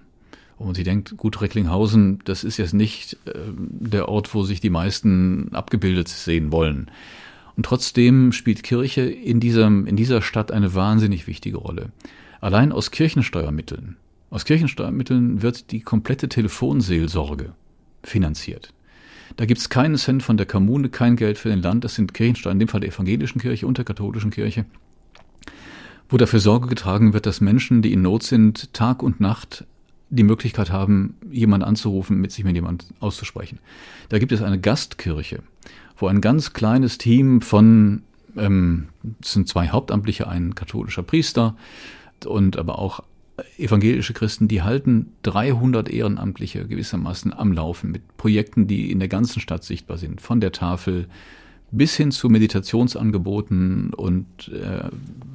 Und 0.57 0.73
sie 0.75 0.83
denkt, 0.83 1.17
gut, 1.17 1.39
Recklinghausen, 1.39 2.17
das 2.25 2.43
ist 2.43 2.57
jetzt 2.57 2.73
nicht 2.73 3.17
äh, 3.25 3.33
der 3.55 4.09
Ort, 4.09 4.33
wo 4.33 4.41
sich 4.41 4.59
die 4.59 4.71
meisten 4.71 5.53
abgebildet 5.53 6.07
sehen 6.07 6.51
wollen. 6.51 6.89
Und 7.55 7.65
trotzdem 7.65 8.31
spielt 8.31 8.63
Kirche 8.63 9.01
in, 9.01 9.39
diesem, 9.39 9.85
in 9.85 9.95
dieser 9.95 10.21
Stadt 10.21 10.51
eine 10.51 10.73
wahnsinnig 10.73 11.27
wichtige 11.27 11.57
Rolle. 11.57 11.91
Allein 12.41 12.71
aus 12.71 12.91
Kirchensteuermitteln. 12.91 13.97
Aus 14.29 14.45
Kirchensteuermitteln 14.45 15.41
wird 15.41 15.71
die 15.71 15.81
komplette 15.81 16.27
Telefonseelsorge 16.27 17.53
finanziert. 18.01 18.73
Da 19.37 19.45
gibt 19.45 19.59
es 19.59 19.69
keinen 19.69 19.97
Cent 19.97 20.23
von 20.23 20.37
der 20.37 20.45
Kommune, 20.45 20.89
kein 20.89 21.15
Geld 21.15 21.37
für 21.37 21.49
den 21.49 21.61
Land. 21.61 21.83
Das 21.83 21.95
sind 21.95 22.13
Kirchensteuern, 22.13 22.55
in 22.55 22.59
dem 22.59 22.67
Fall 22.67 22.81
der 22.81 22.89
evangelischen 22.89 23.39
Kirche 23.39 23.67
und 23.67 23.77
der 23.77 23.85
katholischen 23.85 24.31
Kirche, 24.31 24.65
wo 26.09 26.17
dafür 26.17 26.39
Sorge 26.39 26.67
getragen 26.67 27.13
wird, 27.13 27.25
dass 27.25 27.41
Menschen, 27.41 27.81
die 27.81 27.93
in 27.93 28.01
Not 28.01 28.23
sind, 28.23 28.73
Tag 28.73 29.01
und 29.01 29.19
Nacht 29.19 29.65
die 30.09 30.23
Möglichkeit 30.23 30.71
haben, 30.71 31.15
jemand 31.31 31.63
anzurufen, 31.63 32.17
mit 32.17 32.31
sich 32.31 32.43
mit 32.43 32.55
jemand 32.55 32.85
auszusprechen. 32.99 33.59
Da 34.09 34.19
gibt 34.19 34.31
es 34.31 34.43
eine 34.43 34.59
Gastkirche, 34.59 35.41
wo 36.03 36.07
ein 36.07 36.19
ganz 36.19 36.51
kleines 36.51 36.97
Team 36.97 37.39
von, 37.39 38.03
ähm, 38.35 38.89
sind 39.23 39.47
zwei 39.47 39.69
Hauptamtliche, 39.69 40.27
ein 40.27 40.53
katholischer 40.53 41.01
Priester 41.01 41.55
und 42.25 42.57
aber 42.57 42.77
auch 42.77 43.03
evangelische 43.57 44.11
Christen, 44.11 44.49
die 44.49 44.63
halten 44.63 45.13
300 45.21 45.89
Ehrenamtliche 45.89 46.67
gewissermaßen 46.67 47.31
am 47.31 47.53
Laufen 47.53 47.89
mit 47.89 48.17
Projekten, 48.17 48.67
die 48.67 48.91
in 48.91 48.99
der 48.99 49.07
ganzen 49.07 49.39
Stadt 49.39 49.63
sichtbar 49.63 49.97
sind, 49.97 50.19
von 50.19 50.41
der 50.41 50.51
Tafel 50.51 51.07
bis 51.71 51.95
hin 51.95 52.11
zu 52.11 52.27
Meditationsangeboten 52.27 53.93
und 53.93 54.49
äh, 54.49 54.89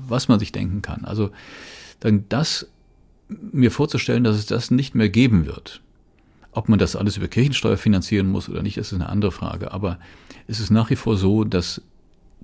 was 0.06 0.28
man 0.28 0.38
sich 0.38 0.52
denken 0.52 0.82
kann. 0.82 1.06
Also 1.06 1.30
dann 1.98 2.26
das 2.28 2.68
mir 3.28 3.70
vorzustellen, 3.70 4.22
dass 4.22 4.36
es 4.36 4.44
das 4.44 4.70
nicht 4.70 4.94
mehr 4.94 5.08
geben 5.08 5.46
wird. 5.46 5.80
Ob 6.52 6.68
man 6.68 6.78
das 6.78 6.96
alles 6.96 7.16
über 7.16 7.28
Kirchensteuer 7.28 7.76
finanzieren 7.76 8.28
muss 8.28 8.48
oder 8.48 8.62
nicht, 8.62 8.78
ist 8.78 8.92
eine 8.92 9.08
andere 9.08 9.32
Frage. 9.32 9.72
Aber 9.72 9.98
es 10.46 10.60
ist 10.60 10.70
nach 10.70 10.90
wie 10.90 10.96
vor 10.96 11.16
so, 11.16 11.44
dass 11.44 11.82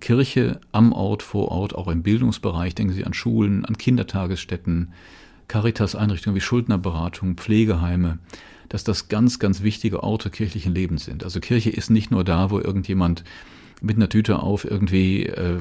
Kirche 0.00 0.60
am 0.72 0.92
Ort, 0.92 1.22
vor 1.22 1.48
Ort, 1.48 1.74
auch 1.74 1.88
im 1.88 2.02
Bildungsbereich, 2.02 2.74
denken 2.74 2.92
Sie 2.92 3.04
an 3.04 3.14
Schulen, 3.14 3.64
an 3.64 3.78
Kindertagesstätten, 3.78 4.92
Caritas-Einrichtungen 5.48 6.36
wie 6.36 6.40
Schuldnerberatung, 6.40 7.36
Pflegeheime, 7.36 8.18
dass 8.68 8.84
das 8.84 9.08
ganz, 9.08 9.38
ganz 9.38 9.62
wichtige 9.62 10.02
Orte 10.02 10.30
kirchlichen 10.30 10.74
Lebens 10.74 11.04
sind. 11.04 11.24
Also 11.24 11.40
Kirche 11.40 11.70
ist 11.70 11.90
nicht 11.90 12.10
nur 12.10 12.24
da, 12.24 12.50
wo 12.50 12.58
irgendjemand 12.58 13.24
mit 13.84 13.96
einer 13.96 14.08
Tüte 14.08 14.40
auf 14.40 14.64
irgendwie 14.64 15.26
äh, 15.26 15.58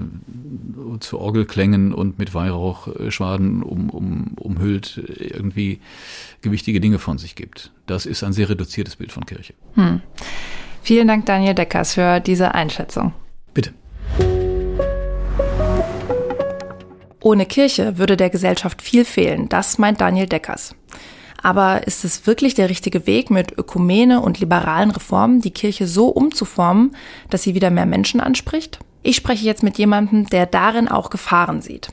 zu 0.99 1.19
Orgelklängen 1.19 1.93
und 1.93 2.17
mit 2.17 2.33
Weihrauchschwaden 2.33 3.61
um, 3.63 3.89
um, 3.89 4.33
umhüllt 4.35 5.03
irgendwie 5.17 5.79
gewichtige 6.41 6.79
Dinge 6.79 6.99
von 6.99 7.17
sich 7.17 7.35
gibt. 7.35 7.71
Das 7.85 8.05
ist 8.05 8.23
ein 8.23 8.33
sehr 8.33 8.49
reduziertes 8.49 8.95
Bild 8.95 9.11
von 9.11 9.25
Kirche. 9.25 9.53
Hm. 9.75 10.01
Vielen 10.81 11.07
Dank, 11.07 11.25
Daniel 11.25 11.53
Deckers, 11.53 11.93
für 11.93 12.19
diese 12.19 12.53
Einschätzung. 12.53 13.13
Bitte. 13.53 13.73
Ohne 17.21 17.45
Kirche 17.45 17.97
würde 17.97 18.17
der 18.17 18.29
Gesellschaft 18.29 18.81
viel 18.81 19.05
fehlen, 19.05 19.47
das 19.47 19.77
meint 19.77 20.01
Daniel 20.01 20.27
Deckers. 20.27 20.75
Aber 21.43 21.85
ist 21.85 22.05
es 22.05 22.25
wirklich 22.25 22.55
der 22.55 22.69
richtige 22.69 23.05
Weg, 23.05 23.29
mit 23.29 23.51
Ökumene 23.57 24.21
und 24.21 24.39
liberalen 24.39 24.91
Reformen 24.91 25.41
die 25.41 25.51
Kirche 25.51 25.87
so 25.87 26.07
umzuformen, 26.07 26.95
dass 27.29 27.43
sie 27.43 27.53
wieder 27.53 27.69
mehr 27.69 27.85
Menschen 27.85 28.21
anspricht? 28.21 28.79
Ich 29.03 29.17
spreche 29.17 29.45
jetzt 29.45 29.61
mit 29.61 29.77
jemandem, 29.77 30.25
der 30.27 30.45
darin 30.45 30.87
auch 30.87 31.09
Gefahren 31.09 31.61
sieht. 31.61 31.89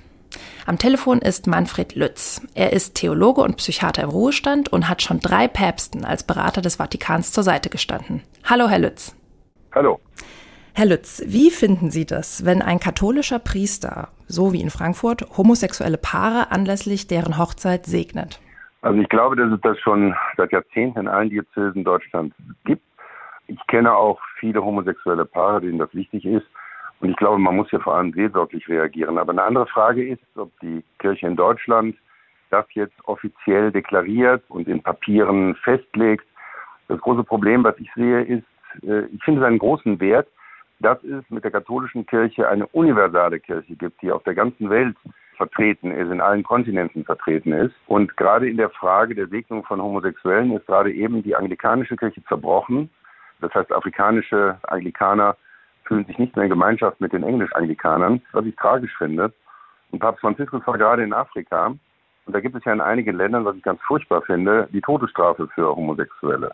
Am 0.66 0.78
Telefon 0.78 1.18
ist 1.18 1.48
Manfred 1.48 1.96
Lütz. 1.96 2.42
Er 2.54 2.72
ist 2.72 2.94
Theologe 2.94 3.40
und 3.40 3.56
Psychiater 3.56 4.04
im 4.04 4.10
Ruhestand 4.10 4.72
und 4.72 4.88
hat 4.88 5.02
schon 5.02 5.18
drei 5.18 5.48
Päpsten 5.48 6.04
als 6.04 6.22
Berater 6.22 6.62
des 6.62 6.76
Vatikans 6.76 7.32
zur 7.32 7.42
Seite 7.42 7.70
gestanden. 7.70 8.22
Hallo, 8.44 8.68
Herr 8.68 8.78
Lütz. 8.78 9.16
Hallo. 9.74 9.98
Herr 10.74 10.86
Lütz, 10.86 11.22
wie 11.26 11.50
finden 11.50 11.90
Sie 11.90 12.06
das, 12.06 12.44
wenn 12.44 12.62
ein 12.62 12.78
katholischer 12.78 13.40
Priester, 13.40 14.10
so 14.28 14.52
wie 14.52 14.60
in 14.60 14.70
Frankfurt, 14.70 15.26
homosexuelle 15.36 15.98
Paare 15.98 16.52
anlässlich 16.52 17.08
deren 17.08 17.36
Hochzeit 17.36 17.86
segnet? 17.86 18.38
Also 18.82 19.00
ich 19.00 19.08
glaube, 19.08 19.36
dass 19.36 19.52
es 19.52 19.60
das 19.60 19.78
schon 19.80 20.14
seit 20.36 20.52
Jahrzehnten 20.52 21.00
in 21.00 21.08
allen 21.08 21.30
Diözesen 21.30 21.84
Deutschlands 21.84 22.34
gibt. 22.64 22.82
Ich 23.46 23.58
kenne 23.66 23.94
auch 23.94 24.20
viele 24.38 24.64
homosexuelle 24.64 25.24
Paare, 25.24 25.60
denen 25.60 25.78
das 25.78 25.94
wichtig 25.94 26.24
ist. 26.24 26.46
Und 27.00 27.10
ich 27.10 27.16
glaube, 27.16 27.38
man 27.38 27.56
muss 27.56 27.68
hier 27.70 27.80
vor 27.80 27.96
allem 27.96 28.12
seelsorglich 28.12 28.68
reagieren. 28.68 29.18
Aber 29.18 29.32
eine 29.32 29.42
andere 29.42 29.66
Frage 29.66 30.06
ist, 30.06 30.22
ob 30.36 30.50
die 30.60 30.82
Kirche 30.98 31.26
in 31.26 31.36
Deutschland 31.36 31.96
das 32.50 32.66
jetzt 32.72 32.96
offiziell 33.04 33.70
deklariert 33.70 34.42
und 34.48 34.68
in 34.68 34.82
Papieren 34.82 35.54
festlegt. 35.56 36.24
Das 36.88 37.00
große 37.00 37.24
Problem, 37.24 37.64
was 37.64 37.78
ich 37.78 37.90
sehe, 37.94 38.22
ist, 38.22 38.44
äh, 38.82 39.06
ich 39.06 39.22
finde 39.24 39.40
es 39.40 39.46
einen 39.46 39.58
großen 39.58 40.00
Wert, 40.00 40.28
dass 40.80 41.02
es 41.04 41.28
mit 41.28 41.44
der 41.44 41.50
katholischen 41.50 42.06
Kirche 42.06 42.48
eine 42.48 42.66
universale 42.68 43.38
Kirche 43.38 43.76
gibt, 43.76 44.00
die 44.02 44.10
auf 44.10 44.22
der 44.24 44.34
ganzen 44.34 44.70
Welt 44.70 44.96
vertreten 45.40 45.90
ist, 45.90 46.10
in 46.10 46.20
allen 46.20 46.42
Kontinenten 46.42 47.02
vertreten 47.06 47.54
ist. 47.54 47.74
Und 47.86 48.14
gerade 48.18 48.46
in 48.46 48.58
der 48.58 48.68
Frage 48.68 49.14
der 49.14 49.26
Segnung 49.28 49.64
von 49.64 49.80
Homosexuellen 49.80 50.52
ist 50.52 50.66
gerade 50.66 50.92
eben 50.92 51.22
die 51.22 51.34
anglikanische 51.34 51.96
Kirche 51.96 52.22
zerbrochen. 52.24 52.90
Das 53.40 53.54
heißt, 53.54 53.72
afrikanische 53.72 54.58
Anglikaner 54.64 55.36
fühlen 55.84 56.04
sich 56.04 56.18
nicht 56.18 56.36
mehr 56.36 56.44
in 56.44 56.50
Gemeinschaft 56.50 57.00
mit 57.00 57.14
den 57.14 57.22
englisch-anglikanern, 57.22 58.20
was 58.32 58.44
ich 58.44 58.54
tragisch 58.56 58.94
finde. 58.98 59.32
Und 59.90 60.00
Papst 60.00 60.20
Franziskus 60.20 60.60
war 60.66 60.76
gerade 60.76 61.02
in 61.02 61.14
Afrika. 61.14 61.68
Und 62.26 62.36
da 62.36 62.40
gibt 62.40 62.54
es 62.54 62.64
ja 62.66 62.74
in 62.74 62.82
einigen 62.82 63.16
Ländern, 63.16 63.46
was 63.46 63.56
ich 63.56 63.62
ganz 63.62 63.80
furchtbar 63.80 64.20
finde, 64.20 64.68
die 64.74 64.82
Todesstrafe 64.82 65.48
für 65.54 65.74
Homosexuelle, 65.74 66.52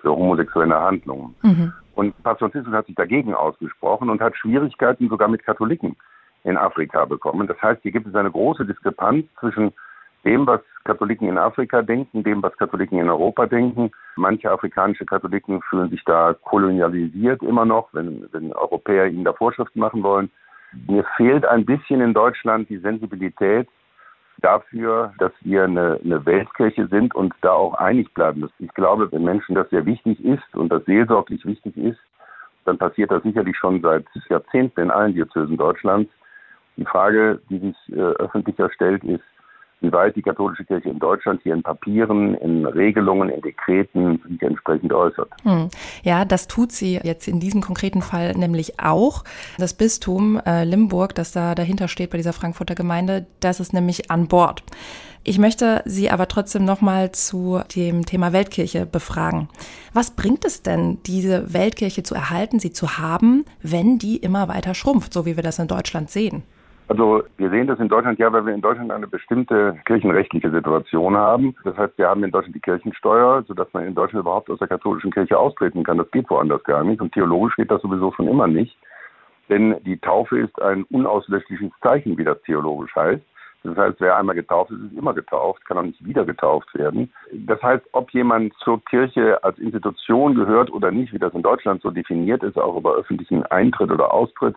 für 0.00 0.10
homosexuelle 0.10 0.80
Handlungen. 0.80 1.34
Mhm. 1.42 1.72
Und 1.94 2.22
Papst 2.22 2.40
Franziskus 2.40 2.72
hat 2.72 2.86
sich 2.86 2.94
dagegen 2.94 3.34
ausgesprochen 3.34 4.08
und 4.08 4.22
hat 4.22 4.34
Schwierigkeiten 4.38 5.10
sogar 5.10 5.28
mit 5.28 5.44
Katholiken 5.44 5.96
in 6.44 6.56
Afrika 6.56 7.04
bekommen. 7.04 7.46
Das 7.46 7.60
heißt, 7.60 7.82
hier 7.82 7.92
gibt 7.92 8.06
es 8.06 8.14
eine 8.14 8.30
große 8.30 8.64
Diskrepanz 8.64 9.26
zwischen 9.38 9.72
dem, 10.24 10.46
was 10.46 10.60
Katholiken 10.84 11.28
in 11.28 11.38
Afrika 11.38 11.82
denken, 11.82 12.22
dem, 12.22 12.42
was 12.42 12.56
Katholiken 12.56 12.98
in 12.98 13.08
Europa 13.08 13.46
denken. 13.46 13.90
Manche 14.16 14.50
afrikanische 14.50 15.04
Katholiken 15.04 15.62
fühlen 15.62 15.90
sich 15.90 16.04
da 16.04 16.34
kolonialisiert 16.42 17.42
immer 17.42 17.64
noch, 17.64 17.88
wenn, 17.92 18.26
wenn 18.32 18.52
Europäer 18.52 19.06
ihnen 19.06 19.24
da 19.24 19.32
Vorschriften 19.32 19.80
machen 19.80 20.02
wollen. 20.02 20.30
Mir 20.88 21.04
fehlt 21.16 21.44
ein 21.44 21.64
bisschen 21.64 22.00
in 22.00 22.14
Deutschland 22.14 22.68
die 22.68 22.78
Sensibilität 22.78 23.68
dafür, 24.38 25.12
dass 25.18 25.32
wir 25.42 25.64
eine, 25.64 26.00
eine 26.04 26.24
Weltkirche 26.24 26.88
sind 26.88 27.14
und 27.14 27.34
da 27.42 27.52
auch 27.52 27.74
einig 27.74 28.12
bleiben. 28.14 28.48
Ich 28.58 28.72
glaube, 28.74 29.10
wenn 29.12 29.24
Menschen 29.24 29.54
das 29.54 29.68
sehr 29.70 29.86
wichtig 29.86 30.22
ist 30.24 30.54
und 30.54 30.70
das 30.70 30.84
seelsorglich 30.84 31.44
wichtig 31.44 31.76
ist, 31.76 32.00
dann 32.64 32.78
passiert 32.78 33.10
das 33.10 33.22
sicherlich 33.22 33.56
schon 33.56 33.80
seit 33.82 34.04
Jahrzehnten 34.28 34.80
in 34.80 34.90
allen 34.90 35.14
Diözesen 35.14 35.56
Deutschlands. 35.56 36.10
Die 36.76 36.84
Frage, 36.84 37.40
die 37.50 37.58
sich 37.58 37.76
äh, 37.90 38.00
öffentlicher 38.00 38.70
stellt, 38.72 39.04
ist, 39.04 39.22
wie 39.82 39.92
weit 39.92 40.16
die 40.16 40.22
katholische 40.22 40.64
Kirche 40.64 40.88
in 40.88 40.98
Deutschland 40.98 41.40
hier 41.42 41.54
in 41.54 41.62
Papieren, 41.62 42.34
in 42.36 42.64
Regelungen, 42.64 43.28
in 43.28 43.42
Dekreten 43.42 44.22
sich 44.28 44.40
entsprechend 44.40 44.92
äußert. 44.92 45.28
Hm. 45.42 45.68
Ja, 46.04 46.24
das 46.24 46.46
tut 46.46 46.72
sie 46.72 47.00
jetzt 47.02 47.26
in 47.26 47.40
diesem 47.40 47.60
konkreten 47.60 48.00
Fall 48.00 48.32
nämlich 48.32 48.78
auch. 48.80 49.24
Das 49.58 49.74
Bistum 49.74 50.40
äh, 50.46 50.64
Limburg, 50.64 51.14
das 51.14 51.32
da 51.32 51.54
dahinter 51.54 51.88
steht 51.88 52.10
bei 52.10 52.16
dieser 52.16 52.32
Frankfurter 52.32 52.74
Gemeinde, 52.74 53.26
das 53.40 53.60
ist 53.60 53.72
nämlich 53.72 54.10
an 54.10 54.28
Bord. 54.28 54.62
Ich 55.24 55.38
möchte 55.38 55.82
Sie 55.84 56.10
aber 56.10 56.26
trotzdem 56.26 56.64
nochmal 56.64 57.12
zu 57.12 57.60
dem 57.76 58.06
Thema 58.06 58.32
Weltkirche 58.32 58.86
befragen. 58.86 59.48
Was 59.92 60.12
bringt 60.12 60.44
es 60.44 60.62
denn, 60.62 60.98
diese 61.06 61.52
Weltkirche 61.52 62.02
zu 62.02 62.16
erhalten, 62.16 62.58
sie 62.58 62.72
zu 62.72 62.98
haben, 62.98 63.44
wenn 63.62 63.98
die 63.98 64.16
immer 64.16 64.48
weiter 64.48 64.74
schrumpft, 64.74 65.12
so 65.12 65.24
wie 65.24 65.36
wir 65.36 65.44
das 65.44 65.60
in 65.60 65.68
Deutschland 65.68 66.10
sehen? 66.10 66.42
Also 66.92 67.22
wir 67.38 67.48
sehen 67.48 67.68
das 67.68 67.80
in 67.80 67.88
Deutschland 67.88 68.18
ja, 68.18 68.30
weil 68.34 68.44
wir 68.44 68.52
in 68.52 68.60
Deutschland 68.60 68.92
eine 68.92 69.06
bestimmte 69.06 69.78
kirchenrechtliche 69.86 70.50
Situation 70.50 71.16
haben. 71.16 71.56
Das 71.64 71.74
heißt, 71.74 71.96
wir 71.96 72.06
haben 72.06 72.22
in 72.22 72.30
Deutschland 72.30 72.54
die 72.54 72.60
Kirchensteuer, 72.60 73.42
sodass 73.48 73.72
man 73.72 73.86
in 73.86 73.94
Deutschland 73.94 74.24
überhaupt 74.24 74.50
aus 74.50 74.58
der 74.58 74.68
katholischen 74.68 75.10
Kirche 75.10 75.38
austreten 75.38 75.84
kann. 75.84 75.96
Das 75.96 76.10
geht 76.10 76.28
woanders 76.28 76.62
gar 76.64 76.84
nicht. 76.84 77.00
Und 77.00 77.14
theologisch 77.14 77.56
geht 77.56 77.70
das 77.70 77.80
sowieso 77.80 78.12
schon 78.12 78.28
immer 78.28 78.46
nicht. 78.46 78.76
Denn 79.48 79.74
die 79.86 79.96
Taufe 79.96 80.38
ist 80.38 80.60
ein 80.60 80.84
unauslöschliches 80.90 81.70
Zeichen, 81.82 82.18
wie 82.18 82.24
das 82.24 82.42
theologisch 82.42 82.94
heißt. 82.94 83.22
Das 83.64 83.74
heißt, 83.74 83.96
wer 84.00 84.18
einmal 84.18 84.36
getauft 84.36 84.70
ist, 84.72 84.92
ist 84.92 84.98
immer 84.98 85.14
getauft, 85.14 85.64
kann 85.64 85.78
auch 85.78 85.84
nicht 85.84 86.04
wieder 86.04 86.26
getauft 86.26 86.74
werden. 86.74 87.10
Das 87.32 87.62
heißt, 87.62 87.86
ob 87.92 88.10
jemand 88.10 88.52
zur 88.58 88.84
Kirche 88.84 89.42
als 89.42 89.58
Institution 89.58 90.34
gehört 90.34 90.70
oder 90.70 90.90
nicht, 90.90 91.14
wie 91.14 91.18
das 91.18 91.32
in 91.32 91.42
Deutschland 91.42 91.80
so 91.80 91.90
definiert 91.90 92.42
ist, 92.42 92.58
auch 92.58 92.76
über 92.76 92.96
öffentlichen 92.96 93.46
Eintritt 93.46 93.90
oder 93.90 94.12
Austritt, 94.12 94.56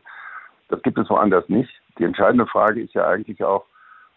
das 0.68 0.82
gibt 0.82 0.98
es 0.98 1.10
woanders 1.10 1.48
nicht. 1.48 1.70
Die 1.98 2.04
entscheidende 2.04 2.46
Frage 2.48 2.82
ist 2.82 2.94
ja 2.94 3.08
eigentlich 3.08 3.44
auch, 3.44 3.66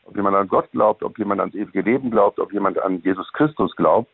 ob 0.04 0.16
jemand 0.16 0.36
an 0.36 0.48
Gott 0.48 0.70
glaubt, 0.72 1.02
ob 1.02 1.18
jemand 1.18 1.40
ans 1.40 1.54
ewige 1.54 1.82
Leben 1.82 2.10
glaubt, 2.10 2.38
ob 2.38 2.52
jemand 2.52 2.78
an 2.82 3.00
Jesus 3.02 3.30
Christus 3.32 3.74
glaubt. 3.76 4.10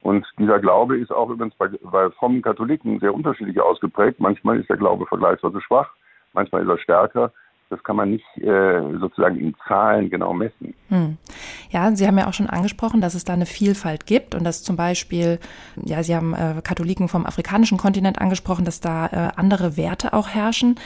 Und 0.00 0.26
dieser 0.38 0.60
Glaube 0.60 0.98
ist 0.98 1.10
auch 1.10 1.30
übrigens 1.30 1.54
bei, 1.56 1.68
bei 1.68 2.10
frommen 2.10 2.42
Katholiken 2.42 3.00
sehr 3.00 3.14
unterschiedlich 3.14 3.60
ausgeprägt. 3.60 4.20
Manchmal 4.20 4.60
ist 4.60 4.68
der 4.68 4.76
Glaube 4.76 5.06
vergleichsweise 5.06 5.60
schwach, 5.60 5.90
manchmal 6.32 6.62
ist 6.62 6.68
er 6.68 6.78
stärker. 6.78 7.32
Das 7.70 7.82
kann 7.84 7.96
man 7.96 8.12
nicht 8.12 8.24
äh, 8.38 8.80
sozusagen 8.98 9.38
in 9.38 9.54
Zahlen 9.66 10.08
genau 10.08 10.32
messen. 10.32 10.72
Hm. 10.88 11.18
Ja, 11.70 11.94
Sie 11.94 12.06
haben 12.06 12.16
ja 12.16 12.26
auch 12.26 12.32
schon 12.32 12.48
angesprochen, 12.48 13.02
dass 13.02 13.14
es 13.14 13.24
da 13.24 13.34
eine 13.34 13.44
Vielfalt 13.44 14.06
gibt 14.06 14.34
und 14.34 14.44
dass 14.44 14.62
zum 14.62 14.76
Beispiel, 14.76 15.38
ja, 15.76 16.02
Sie 16.02 16.16
haben 16.16 16.32
äh, 16.32 16.62
Katholiken 16.64 17.08
vom 17.08 17.26
afrikanischen 17.26 17.76
Kontinent 17.76 18.22
angesprochen, 18.22 18.64
dass 18.64 18.80
da 18.80 19.06
äh, 19.08 19.32
andere 19.36 19.76
Werte 19.76 20.14
auch 20.14 20.28
herrschen. 20.28 20.76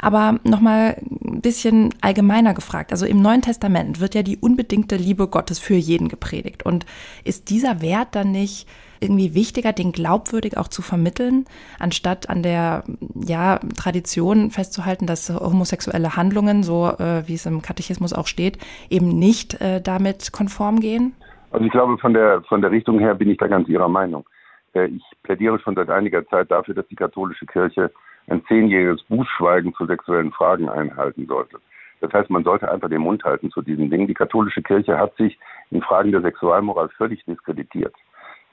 Aber 0.00 0.38
nochmal 0.44 0.96
ein 1.32 1.40
bisschen 1.40 1.94
allgemeiner 2.00 2.54
gefragt. 2.54 2.92
Also 2.92 3.06
im 3.06 3.22
Neuen 3.22 3.42
Testament 3.42 4.00
wird 4.00 4.14
ja 4.14 4.22
die 4.22 4.38
unbedingte 4.38 4.96
Liebe 4.96 5.28
Gottes 5.28 5.58
für 5.58 5.74
jeden 5.74 6.08
gepredigt. 6.08 6.64
Und 6.64 6.86
ist 7.24 7.50
dieser 7.50 7.80
Wert 7.82 8.14
dann 8.14 8.32
nicht 8.32 8.68
irgendwie 9.00 9.34
wichtiger, 9.34 9.72
den 9.72 9.92
glaubwürdig 9.92 10.56
auch 10.58 10.68
zu 10.68 10.82
vermitteln, 10.82 11.46
anstatt 11.78 12.28
an 12.28 12.42
der 12.42 12.84
ja, 13.14 13.58
Tradition 13.76 14.50
festzuhalten, 14.50 15.06
dass 15.06 15.30
homosexuelle 15.30 16.16
Handlungen, 16.16 16.62
so 16.62 16.88
äh, 16.98 17.26
wie 17.26 17.34
es 17.34 17.46
im 17.46 17.62
Katechismus 17.62 18.12
auch 18.12 18.26
steht, 18.26 18.58
eben 18.90 19.08
nicht 19.18 19.60
äh, 19.60 19.80
damit 19.80 20.32
konform 20.32 20.80
gehen? 20.80 21.14
Also 21.50 21.64
ich 21.64 21.72
glaube, 21.72 21.98
von 21.98 22.14
der, 22.14 22.42
von 22.42 22.60
der 22.60 22.70
Richtung 22.70 22.98
her 22.98 23.14
bin 23.14 23.30
ich 23.30 23.38
da 23.38 23.48
ganz 23.48 23.68
Ihrer 23.68 23.88
Meinung. 23.88 24.24
Äh, 24.74 24.86
ich 24.86 25.02
plädiere 25.22 25.58
schon 25.60 25.74
seit 25.74 25.90
einiger 25.90 26.26
Zeit 26.28 26.50
dafür, 26.50 26.74
dass 26.74 26.86
die 26.88 26.96
katholische 26.96 27.46
Kirche 27.46 27.90
ein 28.30 28.44
zehnjähriges 28.46 29.02
Bußschweigen 29.04 29.74
zu 29.74 29.86
sexuellen 29.86 30.32
Fragen 30.32 30.68
einhalten 30.68 31.26
sollte. 31.26 31.58
Das 32.00 32.12
heißt, 32.12 32.30
man 32.30 32.44
sollte 32.44 32.70
einfach 32.70 32.88
den 32.88 33.02
Mund 33.02 33.24
halten 33.24 33.50
zu 33.50 33.60
diesen 33.60 33.90
Dingen. 33.90 34.06
Die 34.06 34.14
katholische 34.14 34.62
Kirche 34.62 34.96
hat 34.96 35.14
sich 35.16 35.38
in 35.70 35.82
Fragen 35.82 36.12
der 36.12 36.22
Sexualmoral 36.22 36.88
völlig 36.90 37.24
diskreditiert. 37.26 37.94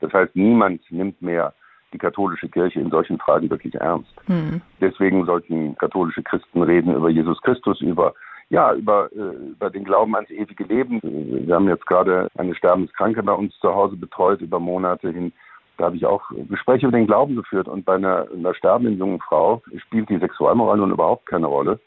Das 0.02 0.12
heißt, 0.12 0.36
niemand 0.36 0.82
nimmt 0.92 1.22
mehr 1.22 1.54
die 1.94 1.98
katholische 1.98 2.50
Kirche 2.50 2.82
in 2.82 2.90
solchen 2.90 3.18
Fragen 3.20 3.50
wirklich 3.50 3.76
ernst. 3.76 4.12
Mhm. 4.28 4.62
Deswegen 4.82 5.26
sollten 5.26 5.78
katholische 5.78 6.22
Christen 6.24 6.62
reden 6.62 6.94
über 6.94 7.10
Jesus 7.10 7.42
Christus, 7.42 7.80
über 7.82 8.14
ja, 8.50 8.74
über, 8.74 9.10
äh, 9.12 9.50
über 9.52 9.70
den 9.70 9.84
Glauben 9.84 10.16
ans 10.16 10.30
ewige 10.30 10.64
Leben. 10.64 11.02
Wir 11.04 11.54
haben 11.54 11.68
jetzt 11.68 11.86
gerade 11.86 12.30
eine 12.38 12.56
Sterbenskranke 12.56 13.22
bei 13.22 13.34
uns 13.34 13.58
zu 13.60 13.74
Hause 13.74 13.98
betreut 13.98 14.40
über 14.40 14.60
Monate 14.60 15.10
hin. 15.12 15.34
Da 15.78 15.86
habe 15.86 15.96
ich 15.96 16.06
auch 16.06 16.24
Gespräche 16.50 16.88
über 16.88 16.98
den 16.98 17.08
Glauben 17.08 17.36
geführt 17.36 17.68
und 17.68 17.86
bei 17.86 17.96
einer, 17.96 18.28
einer 18.34 18.54
sterbenden 18.54 18.98
jungen 18.98 19.20
Frau 19.20 19.62
spielt 19.78 20.10
die 20.10 20.18
Sexualmoral 20.18 20.78
nun 20.78 20.92
überhaupt 20.92 21.28
keine 21.28 21.48
Rolle. 21.48 21.80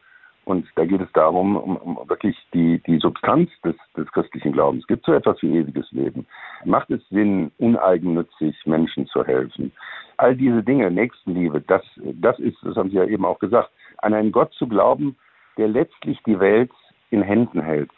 Und 0.44 0.66
da 0.74 0.84
geht 0.84 1.00
es 1.00 1.12
darum, 1.12 1.56
um, 1.56 1.76
um 1.76 2.08
wirklich 2.08 2.36
die, 2.54 2.82
die 2.86 2.98
Substanz 2.98 3.50
des, 3.64 3.76
des 3.96 4.10
christlichen 4.10 4.52
Glaubens. 4.52 4.82
Es 4.82 4.88
gibt 4.88 5.04
so 5.04 5.12
etwas 5.12 5.40
wie 5.42 5.58
ewiges 5.58 5.90
Leben. 5.92 6.26
Macht 6.64 6.90
es 6.90 7.06
Sinn, 7.10 7.52
uneigennützig 7.58 8.56
Menschen 8.64 9.06
zu 9.06 9.24
helfen? 9.24 9.70
All 10.16 10.34
diese 10.34 10.62
Dinge, 10.62 10.90
Nächstenliebe, 10.90 11.60
das, 11.60 11.82
das 11.96 12.38
ist, 12.38 12.56
das 12.62 12.76
haben 12.76 12.90
Sie 12.90 12.96
ja 12.96 13.04
eben 13.04 13.24
auch 13.24 13.38
gesagt, 13.38 13.70
an 13.98 14.14
einen 14.14 14.32
Gott 14.32 14.52
zu 14.54 14.66
glauben, 14.66 15.16
der 15.56 15.68
letztlich 15.68 16.18
die 16.26 16.40
Welt 16.40 16.72
in 17.10 17.22
Händen 17.22 17.60
hält. 17.60 17.90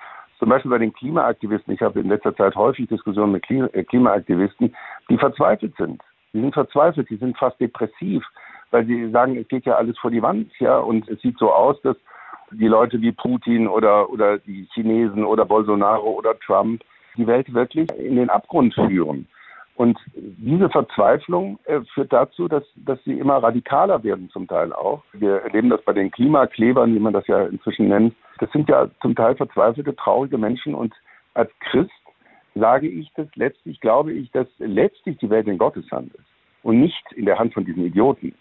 Zum 0.42 0.48
Beispiel 0.48 0.72
bei 0.72 0.78
den 0.78 0.92
Klimaaktivisten. 0.92 1.72
Ich 1.72 1.80
habe 1.82 2.00
in 2.00 2.08
letzter 2.08 2.34
Zeit 2.34 2.56
häufig 2.56 2.88
Diskussionen 2.88 3.30
mit 3.30 3.48
äh, 3.48 3.84
Klimaaktivisten, 3.84 4.74
die 5.08 5.16
verzweifelt 5.16 5.72
sind. 5.76 6.02
Die 6.32 6.40
sind 6.40 6.52
verzweifelt, 6.52 7.08
die 7.10 7.16
sind 7.16 7.38
fast 7.38 7.60
depressiv, 7.60 8.24
weil 8.72 8.84
sie 8.84 9.08
sagen, 9.12 9.36
es 9.36 9.46
geht 9.46 9.66
ja 9.66 9.76
alles 9.76 9.96
vor 10.00 10.10
die 10.10 10.20
Wand, 10.20 10.50
ja, 10.58 10.78
und 10.78 11.08
es 11.08 11.20
sieht 11.20 11.38
so 11.38 11.52
aus, 11.52 11.80
dass 11.82 11.96
die 12.50 12.66
Leute 12.66 13.00
wie 13.00 13.12
Putin 13.12 13.68
oder, 13.68 14.10
oder 14.10 14.38
die 14.38 14.66
Chinesen 14.74 15.24
oder 15.24 15.44
Bolsonaro 15.44 16.10
oder 16.10 16.36
Trump 16.40 16.82
die 17.16 17.28
Welt 17.28 17.54
wirklich 17.54 17.88
in 17.96 18.16
den 18.16 18.28
Abgrund 18.28 18.74
führen. 18.74 19.28
Und 19.76 19.98
diese 20.14 20.68
Verzweiflung 20.68 21.58
äh, 21.64 21.80
führt 21.94 22.12
dazu, 22.12 22.46
dass, 22.46 22.62
dass 22.76 23.02
sie 23.04 23.18
immer 23.18 23.42
radikaler 23.42 24.02
werden, 24.04 24.28
zum 24.30 24.46
Teil 24.46 24.72
auch. 24.72 25.02
Wir 25.12 25.36
erleben 25.42 25.70
das 25.70 25.82
bei 25.82 25.92
den 25.92 26.10
Klimaklebern, 26.10 26.94
wie 26.94 27.00
man 27.00 27.14
das 27.14 27.26
ja 27.26 27.46
inzwischen 27.46 27.88
nennt. 27.88 28.14
Das 28.38 28.50
sind 28.52 28.68
ja 28.68 28.88
zum 29.00 29.14
Teil 29.14 29.34
verzweifelte, 29.34 29.96
traurige 29.96 30.36
Menschen. 30.36 30.74
Und 30.74 30.94
als 31.34 31.50
Christ 31.60 31.90
sage 32.54 32.88
ich 32.88 33.10
das 33.16 33.28
letztlich, 33.34 33.80
glaube 33.80 34.12
ich, 34.12 34.30
dass 34.32 34.46
letztlich 34.58 35.16
die 35.18 35.30
Welt 35.30 35.48
in 35.48 35.58
Gottes 35.58 35.90
Hand 35.90 36.14
ist 36.14 36.26
und 36.62 36.80
nicht 36.80 37.12
in 37.12 37.24
der 37.24 37.38
Hand 37.38 37.54
von 37.54 37.64
diesen 37.64 37.84
Idioten. 37.84 38.34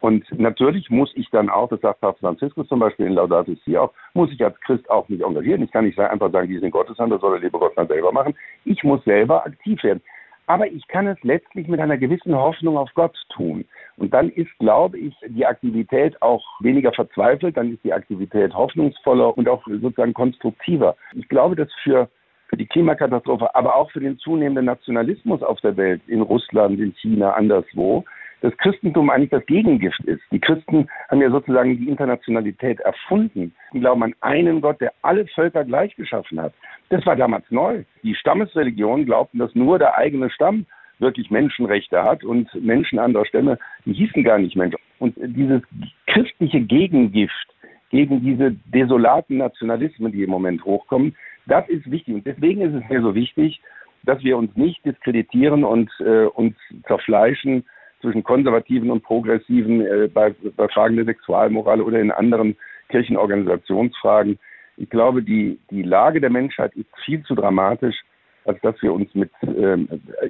Und 0.00 0.24
natürlich 0.36 0.90
muss 0.90 1.12
ich 1.14 1.30
dann 1.30 1.48
auch, 1.48 1.68
das 1.68 1.80
sagt 1.80 2.00
Papst 2.00 2.20
Franziskus 2.20 2.66
zum 2.66 2.80
Beispiel 2.80 3.06
in 3.06 3.12
Laudato 3.12 3.54
Si 3.64 3.76
auch, 3.76 3.92
muss 4.14 4.32
ich 4.32 4.44
als 4.44 4.60
Christ 4.62 4.90
auch 4.90 5.08
mich 5.08 5.22
engagieren. 5.22 5.62
Ich 5.62 5.70
kann 5.70 5.84
nicht 5.84 5.96
einfach 5.96 6.32
sagen, 6.32 6.48
die 6.48 6.58
sind 6.58 6.72
Gottes 6.72 6.98
Hand, 6.98 7.12
das 7.12 7.20
soll 7.20 7.38
der 7.38 7.42
liebe 7.42 7.56
Gott 7.56 7.72
dann 7.76 7.86
selber 7.86 8.10
machen. 8.10 8.34
Ich 8.64 8.82
muss 8.82 9.04
selber 9.04 9.46
aktiv 9.46 9.80
werden. 9.84 10.02
Aber 10.46 10.66
ich 10.66 10.86
kann 10.88 11.06
es 11.06 11.18
letztlich 11.22 11.68
mit 11.68 11.80
einer 11.80 11.96
gewissen 11.96 12.34
Hoffnung 12.34 12.76
auf 12.76 12.90
Gott 12.94 13.16
tun. 13.30 13.64
Und 13.96 14.12
dann 14.12 14.28
ist, 14.30 14.50
glaube 14.58 14.98
ich, 14.98 15.14
die 15.28 15.46
Aktivität 15.46 16.20
auch 16.20 16.44
weniger 16.60 16.92
verzweifelt, 16.92 17.56
dann 17.56 17.72
ist 17.72 17.84
die 17.84 17.92
Aktivität 17.92 18.52
hoffnungsvoller 18.54 19.36
und 19.36 19.48
auch 19.48 19.64
sozusagen 19.66 20.14
konstruktiver. 20.14 20.96
Ich 21.14 21.28
glaube, 21.28 21.56
dass 21.56 21.68
für 21.82 22.08
für 22.52 22.58
die 22.58 22.66
Klimakatastrophe, 22.66 23.54
aber 23.54 23.74
auch 23.74 23.90
für 23.92 24.00
den 24.00 24.18
zunehmenden 24.18 24.66
Nationalismus 24.66 25.42
auf 25.42 25.58
der 25.62 25.74
Welt, 25.78 26.02
in 26.06 26.20
Russland, 26.20 26.78
in 26.78 26.94
China, 27.00 27.32
anderswo, 27.32 28.04
das 28.42 28.56
Christentum 28.58 29.08
eigentlich 29.08 29.30
das 29.30 29.46
Gegengift 29.46 30.00
ist. 30.00 30.22
Die 30.32 30.40
Christen 30.40 30.88
haben 31.08 31.22
ja 31.22 31.30
sozusagen 31.30 31.78
die 31.78 31.88
Internationalität 31.88 32.80
erfunden. 32.80 33.54
Die 33.72 33.80
glauben 33.80 34.02
an 34.02 34.14
einen 34.20 34.60
Gott, 34.60 34.80
der 34.80 34.92
alle 35.02 35.26
Völker 35.28 35.64
gleich 35.64 35.94
geschaffen 35.94 36.40
hat. 36.40 36.52
Das 36.90 37.06
war 37.06 37.16
damals 37.16 37.44
neu. 37.50 37.84
Die 38.02 38.14
Stammesreligionen 38.16 39.06
glaubten, 39.06 39.38
dass 39.38 39.54
nur 39.54 39.78
der 39.78 39.96
eigene 39.96 40.28
Stamm 40.28 40.66
wirklich 40.98 41.30
Menschenrechte 41.30 42.02
hat 42.02 42.24
und 42.24 42.52
Menschen 42.54 42.98
anderer 42.98 43.24
Stämme, 43.26 43.58
die 43.84 43.92
hießen 43.92 44.24
gar 44.24 44.38
nicht 44.38 44.56
Menschen. 44.56 44.78
Und 44.98 45.14
dieses 45.18 45.62
christliche 46.06 46.60
Gegengift 46.60 47.54
gegen 47.90 48.22
diese 48.22 48.52
desolaten 48.66 49.36
Nationalismen, 49.36 50.12
die 50.12 50.22
im 50.22 50.30
Moment 50.30 50.64
hochkommen, 50.64 51.16
das 51.46 51.68
ist 51.68 51.90
wichtig. 51.90 52.14
Und 52.14 52.26
deswegen 52.26 52.60
ist 52.60 52.74
es 52.74 52.88
mir 52.88 53.02
so 53.02 53.14
wichtig, 53.14 53.60
dass 54.04 54.22
wir 54.24 54.36
uns 54.36 54.54
nicht 54.56 54.84
diskreditieren 54.84 55.64
und 55.64 55.90
äh, 56.00 56.24
uns 56.24 56.56
zerfleischen 56.86 57.64
zwischen 58.02 58.22
Konservativen 58.22 58.90
und 58.90 59.02
Progressiven 59.02 59.80
äh, 59.80 60.08
bei, 60.12 60.34
bei 60.56 60.68
Fragen 60.68 60.96
der 60.96 61.06
Sexualmoral 61.06 61.80
oder 61.80 62.00
in 62.00 62.10
anderen 62.10 62.56
Kirchenorganisationsfragen. 62.88 64.38
Ich 64.76 64.90
glaube, 64.90 65.22
die, 65.22 65.58
die 65.70 65.82
Lage 65.82 66.20
der 66.20 66.30
Menschheit 66.30 66.74
ist 66.76 66.88
viel 67.04 67.22
zu 67.22 67.34
dramatisch, 67.34 67.96
als 68.44 68.60
dass 68.60 68.80
wir 68.82 68.92
uns 68.92 69.14
mit 69.14 69.30
äh, 69.42 69.78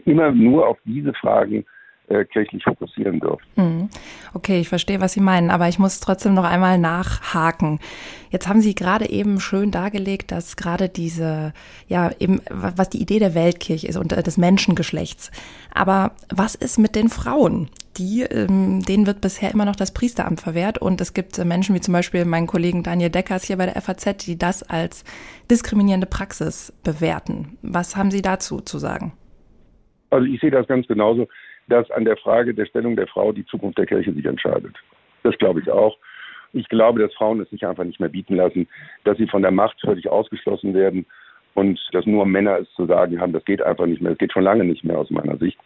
immer 0.04 0.30
nur 0.30 0.68
auf 0.68 0.78
diese 0.84 1.14
Fragen 1.14 1.64
äh, 2.12 2.24
kirchlich 2.26 2.62
fokussieren 2.62 3.20
dürfen. 3.20 3.42
Mhm. 3.56 3.88
Okay, 4.34 4.60
ich 4.60 4.68
verstehe, 4.68 5.00
was 5.00 5.14
Sie 5.14 5.20
meinen, 5.20 5.50
aber 5.50 5.68
ich 5.68 5.78
muss 5.78 6.00
trotzdem 6.00 6.34
noch 6.34 6.44
einmal 6.44 6.78
nachhaken. 6.78 7.80
Jetzt 8.30 8.48
haben 8.48 8.60
Sie 8.60 8.74
gerade 8.74 9.08
eben 9.08 9.40
schön 9.40 9.70
dargelegt, 9.70 10.30
dass 10.30 10.56
gerade 10.56 10.88
diese, 10.88 11.52
ja, 11.88 12.10
eben, 12.18 12.40
was 12.50 12.90
die 12.90 13.00
Idee 13.00 13.18
der 13.18 13.34
Weltkirche 13.34 13.86
ist 13.86 13.96
und 13.96 14.12
äh, 14.12 14.22
des 14.22 14.36
Menschengeschlechts. 14.36 15.30
Aber 15.74 16.12
was 16.28 16.54
ist 16.54 16.78
mit 16.78 16.94
den 16.96 17.08
Frauen? 17.08 17.68
Die, 17.96 18.22
ähm, 18.22 18.82
denen 18.82 19.06
wird 19.06 19.20
bisher 19.20 19.50
immer 19.50 19.64
noch 19.64 19.76
das 19.76 19.92
Priesteramt 19.92 20.40
verwehrt 20.40 20.78
und 20.78 21.00
es 21.00 21.14
gibt 21.14 21.38
äh, 21.38 21.44
Menschen 21.44 21.74
wie 21.74 21.80
zum 21.80 21.92
Beispiel 21.92 22.24
meinen 22.24 22.46
Kollegen 22.46 22.82
Daniel 22.82 23.10
Deckers 23.10 23.44
hier 23.44 23.56
bei 23.56 23.66
der 23.66 23.80
FAZ, 23.80 24.24
die 24.24 24.38
das 24.38 24.62
als 24.62 25.04
diskriminierende 25.50 26.06
Praxis 26.06 26.72
bewerten. 26.84 27.58
Was 27.62 27.96
haben 27.96 28.10
Sie 28.10 28.22
dazu 28.22 28.60
zu 28.60 28.78
sagen? 28.78 29.12
Also 30.12 30.26
ich 30.26 30.40
sehe 30.40 30.50
das 30.50 30.66
ganz 30.66 30.86
genauso 30.86 31.26
dass 31.72 31.90
an 31.90 32.04
der 32.04 32.16
Frage 32.18 32.54
der 32.54 32.66
Stellung 32.66 32.96
der 32.96 33.06
Frau 33.06 33.32
die 33.32 33.46
Zukunft 33.46 33.78
der 33.78 33.86
Kirche 33.86 34.12
sich 34.12 34.26
entscheidet. 34.26 34.76
Das 35.22 35.36
glaube 35.38 35.60
ich 35.60 35.70
auch. 35.70 35.96
Ich 36.52 36.68
glaube, 36.68 37.00
dass 37.00 37.14
Frauen 37.14 37.40
es 37.40 37.48
sich 37.48 37.66
einfach 37.66 37.84
nicht 37.84 37.98
mehr 37.98 38.10
bieten 38.10 38.36
lassen, 38.36 38.68
dass 39.04 39.16
sie 39.16 39.26
von 39.26 39.40
der 39.40 39.50
Macht 39.50 39.80
völlig 39.80 40.08
ausgeschlossen 40.08 40.74
werden 40.74 41.06
und 41.54 41.80
dass 41.92 42.04
nur 42.04 42.26
Männer 42.26 42.58
es 42.58 42.70
zu 42.74 42.86
sagen 42.86 43.18
haben, 43.20 43.32
das 43.32 43.44
geht 43.46 43.62
einfach 43.62 43.86
nicht 43.86 44.02
mehr. 44.02 44.12
Das 44.12 44.18
geht 44.18 44.32
schon 44.32 44.44
lange 44.44 44.64
nicht 44.64 44.84
mehr 44.84 44.98
aus 44.98 45.10
meiner 45.10 45.38
Sicht. 45.38 45.58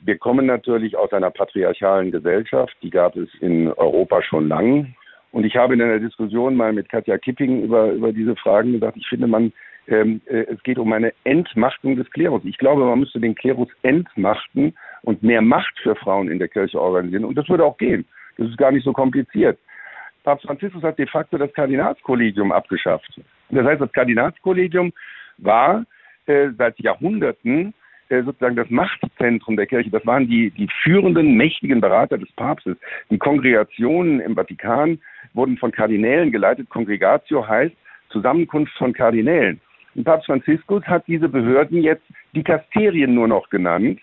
Wir 0.00 0.16
kommen 0.16 0.46
natürlich 0.46 0.96
aus 0.96 1.12
einer 1.12 1.30
patriarchalen 1.30 2.10
Gesellschaft, 2.10 2.74
die 2.82 2.90
gab 2.90 3.14
es 3.16 3.28
in 3.40 3.70
Europa 3.72 4.22
schon 4.22 4.48
lang. 4.48 4.94
Und 5.32 5.44
ich 5.44 5.56
habe 5.56 5.74
in 5.74 5.82
einer 5.82 5.98
Diskussion 5.98 6.56
mal 6.56 6.72
mit 6.72 6.88
Katja 6.88 7.18
Kipping 7.18 7.64
über, 7.64 7.92
über 7.92 8.12
diese 8.12 8.36
Fragen 8.36 8.72
gesagt, 8.72 8.96
ich 8.96 9.08
finde, 9.08 9.26
man 9.26 9.52
ähm, 9.88 10.20
äh, 10.26 10.44
es 10.52 10.62
geht 10.62 10.78
um 10.78 10.92
eine 10.92 11.12
Entmachtung 11.24 11.96
des 11.96 12.10
Klerus. 12.10 12.42
Ich 12.44 12.58
glaube, 12.58 12.84
man 12.84 13.00
müsste 13.00 13.20
den 13.20 13.34
Klerus 13.34 13.68
entmachten 13.82 14.74
und 15.02 15.22
mehr 15.22 15.42
Macht 15.42 15.78
für 15.82 15.96
Frauen 15.96 16.28
in 16.28 16.38
der 16.38 16.48
Kirche 16.48 16.80
organisieren. 16.80 17.24
Und 17.24 17.36
das 17.36 17.48
würde 17.48 17.64
auch 17.64 17.78
gehen. 17.78 18.04
Das 18.36 18.48
ist 18.48 18.58
gar 18.58 18.72
nicht 18.72 18.84
so 18.84 18.92
kompliziert. 18.92 19.58
Papst 20.24 20.46
Franziskus 20.46 20.82
hat 20.82 20.98
de 20.98 21.06
facto 21.06 21.36
das 21.36 21.52
Kardinalskollegium 21.52 22.52
abgeschafft. 22.52 23.20
Das 23.50 23.66
heißt, 23.66 23.80
das 23.80 23.92
Kardinalskollegium 23.92 24.92
war 25.38 25.84
äh, 26.26 26.50
seit 26.56 26.78
Jahrhunderten 26.78 27.74
äh, 28.08 28.22
sozusagen 28.22 28.56
das 28.56 28.70
Machtzentrum 28.70 29.56
der 29.56 29.66
Kirche. 29.66 29.90
Das 29.90 30.06
waren 30.06 30.28
die, 30.28 30.50
die 30.50 30.68
führenden, 30.82 31.34
mächtigen 31.36 31.80
Berater 31.80 32.18
des 32.18 32.30
Papstes. 32.32 32.76
Die 33.10 33.18
Kongregationen 33.18 34.20
im 34.20 34.36
Vatikan 34.36 35.00
wurden 35.34 35.56
von 35.56 35.72
Kardinälen 35.72 36.30
geleitet. 36.30 36.70
Kongregatio 36.70 37.46
heißt 37.46 37.74
Zusammenkunft 38.10 38.72
von 38.76 38.92
Kardinälen. 38.92 39.60
Und 39.94 40.04
Papst 40.04 40.26
Franziskus 40.26 40.84
hat 40.84 41.06
diese 41.06 41.28
Behörden 41.28 41.82
jetzt 41.82 42.04
Dikasterien 42.34 43.14
nur 43.14 43.28
noch 43.28 43.48
genannt. 43.50 44.00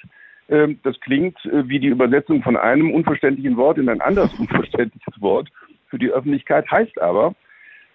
Ähm, 0.50 0.80
das 0.84 1.00
klingt 1.00 1.38
äh, 1.46 1.68
wie 1.68 1.80
die 1.80 1.88
Übersetzung 1.88 2.42
von 2.42 2.58
einem 2.58 2.92
unverständlichen 2.92 3.58
Wort 3.58 3.78
in 3.78 3.90
ein 3.90 4.02
anderes 4.02 4.34
unverständliches 4.40 5.22
Wort 5.22 5.50
für 5.88 5.98
die 5.98 6.12
Öffentlichkeit, 6.12 6.70
heißt 6.70 7.02
aber, 7.02 7.34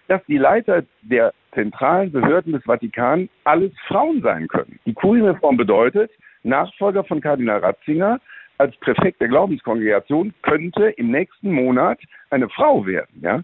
dass 0.07 0.21
die 0.27 0.37
Leiter 0.37 0.83
der 1.01 1.33
zentralen 1.53 2.11
Behörden 2.11 2.53
des 2.53 2.63
Vatikan 2.63 3.29
alles 3.43 3.71
Frauen 3.87 4.21
sein 4.21 4.47
können. 4.47 4.79
Die 4.85 4.93
Kurienreform 4.93 5.57
bedeutet, 5.57 6.11
Nachfolger 6.43 7.03
von 7.03 7.21
Kardinal 7.21 7.59
Ratzinger 7.59 8.19
als 8.57 8.75
Präfekt 8.77 9.19
der 9.19 9.29
Glaubenskongregation 9.29 10.33
könnte 10.41 10.89
im 10.91 11.11
nächsten 11.11 11.51
Monat 11.51 11.99
eine 12.29 12.49
Frau 12.49 12.85
werden. 12.85 13.21
Ja? 13.21 13.41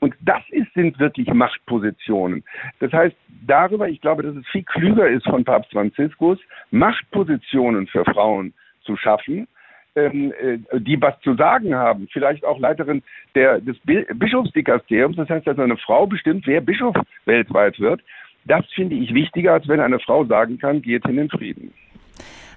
Und 0.00 0.14
das 0.20 0.42
ist, 0.50 0.72
sind 0.74 0.98
wirklich 0.98 1.32
Machtpositionen. 1.32 2.44
Das 2.80 2.92
heißt, 2.92 3.16
darüber, 3.46 3.88
ich 3.88 4.00
glaube, 4.00 4.22
dass 4.22 4.36
es 4.36 4.46
viel 4.48 4.64
klüger 4.64 5.08
ist 5.08 5.24
von 5.24 5.44
Papst 5.44 5.72
Franziskus, 5.72 6.38
Machtpositionen 6.70 7.86
für 7.86 8.04
Frauen 8.04 8.52
zu 8.82 8.96
schaffen, 8.96 9.48
ähm, 9.96 10.32
äh, 10.40 10.58
die 10.80 11.00
was 11.00 11.18
zu 11.20 11.34
sagen 11.34 11.74
haben, 11.74 12.08
vielleicht 12.12 12.44
auch 12.44 12.58
Leiterin 12.58 13.02
der, 13.34 13.60
des 13.60 13.76
Bischofsdikasteriums, 13.84 15.16
das 15.16 15.28
heißt, 15.28 15.46
dass 15.46 15.58
eine 15.58 15.76
Frau 15.76 16.06
bestimmt, 16.06 16.46
wer 16.46 16.60
Bischof 16.60 16.96
weltweit 17.26 17.78
wird. 17.78 18.00
Das 18.44 18.64
finde 18.74 18.96
ich 18.96 19.14
wichtiger, 19.14 19.54
als 19.54 19.68
wenn 19.68 19.80
eine 19.80 19.98
Frau 20.00 20.24
sagen 20.24 20.58
kann, 20.58 20.82
geht 20.82 21.04
in 21.06 21.16
den 21.16 21.30
Frieden. 21.30 21.72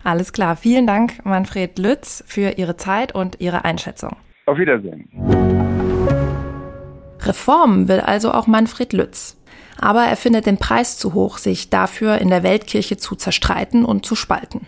Alles 0.04 0.34
klar. 0.34 0.56
Vielen 0.56 0.88
Dank, 0.88 1.26
Manfred 1.26 1.80
Lütz, 1.80 2.24
für 2.28 2.58
Ihre 2.58 2.78
Zeit 2.78 3.14
und 3.14 3.40
Ihre 3.40 3.66
Einschätzung. 3.66 4.18
Auf 4.46 4.58
Wiedersehen. 4.58 5.57
Reformen 7.22 7.88
will 7.88 8.00
also 8.00 8.32
auch 8.32 8.48
Manfred 8.48 8.94
Lütz. 8.94 9.36
Aber 9.80 10.04
er 10.04 10.18
findet 10.18 10.46
den 10.46 10.58
Preis 10.58 10.98
zu 10.98 11.14
hoch, 11.14 11.38
sich 11.38 11.70
dafür 11.70 12.18
in 12.18 12.30
der 12.30 12.44
Weltkirche 12.44 12.98
zu 12.98 13.16
zerstreiten 13.16 13.86
und 13.86 14.06
zu 14.06 14.16
spalten. 14.16 14.68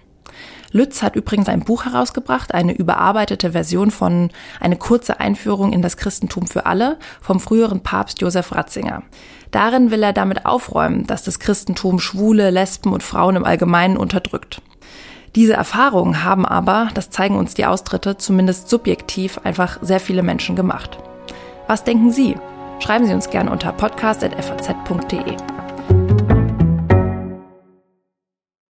Lütz 0.72 1.02
hat 1.02 1.16
übrigens 1.16 1.50
ein 1.50 1.62
Buch 1.62 1.86
herausgebracht, 1.86 2.54
eine 2.54 2.74
überarbeitete 2.74 3.54
Version 3.54 3.90
von 3.90 4.30
Eine 4.60 4.76
kurze 4.76 5.20
Einführung 5.20 5.74
in 5.74 5.82
das 5.82 5.98
Christentum 5.98 6.46
für 6.46 6.68
alle 6.68 6.98
vom 7.22 7.40
früheren 7.40 7.82
Papst 7.82 8.22
Josef 8.22 8.54
Ratzinger. 8.54 9.02
Darin 9.50 9.90
will 9.90 10.04
er 10.04 10.14
damit 10.14 10.46
aufräumen, 10.46 11.08
dass 11.08 11.24
das 11.24 11.40
Christentum 11.40 12.00
Schwule, 12.00 12.52
Lesben 12.52 12.94
und 12.94 13.02
Frauen 13.02 13.36
im 13.36 13.46
Allgemeinen 13.46 13.98
unterdrückt. 13.98 14.62
Diese 15.36 15.54
Erfahrungen 15.54 16.24
haben 16.24 16.46
aber, 16.46 16.90
das 16.94 17.10
zeigen 17.10 17.36
uns 17.36 17.56
die 17.56 17.66
Austritte, 17.66 18.18
zumindest 18.18 18.70
subjektiv 18.70 19.40
einfach 19.44 19.80
sehr 19.82 20.00
viele 20.00 20.24
Menschen 20.24 20.56
gemacht. 20.56 21.00
Was 21.70 21.84
denken 21.84 22.12
Sie? 22.12 22.36
Schreiben 22.80 23.06
Sie 23.06 23.14
uns 23.14 23.30
gerne 23.30 23.52
unter 23.52 23.72
podcast.faz.de. 23.72 25.59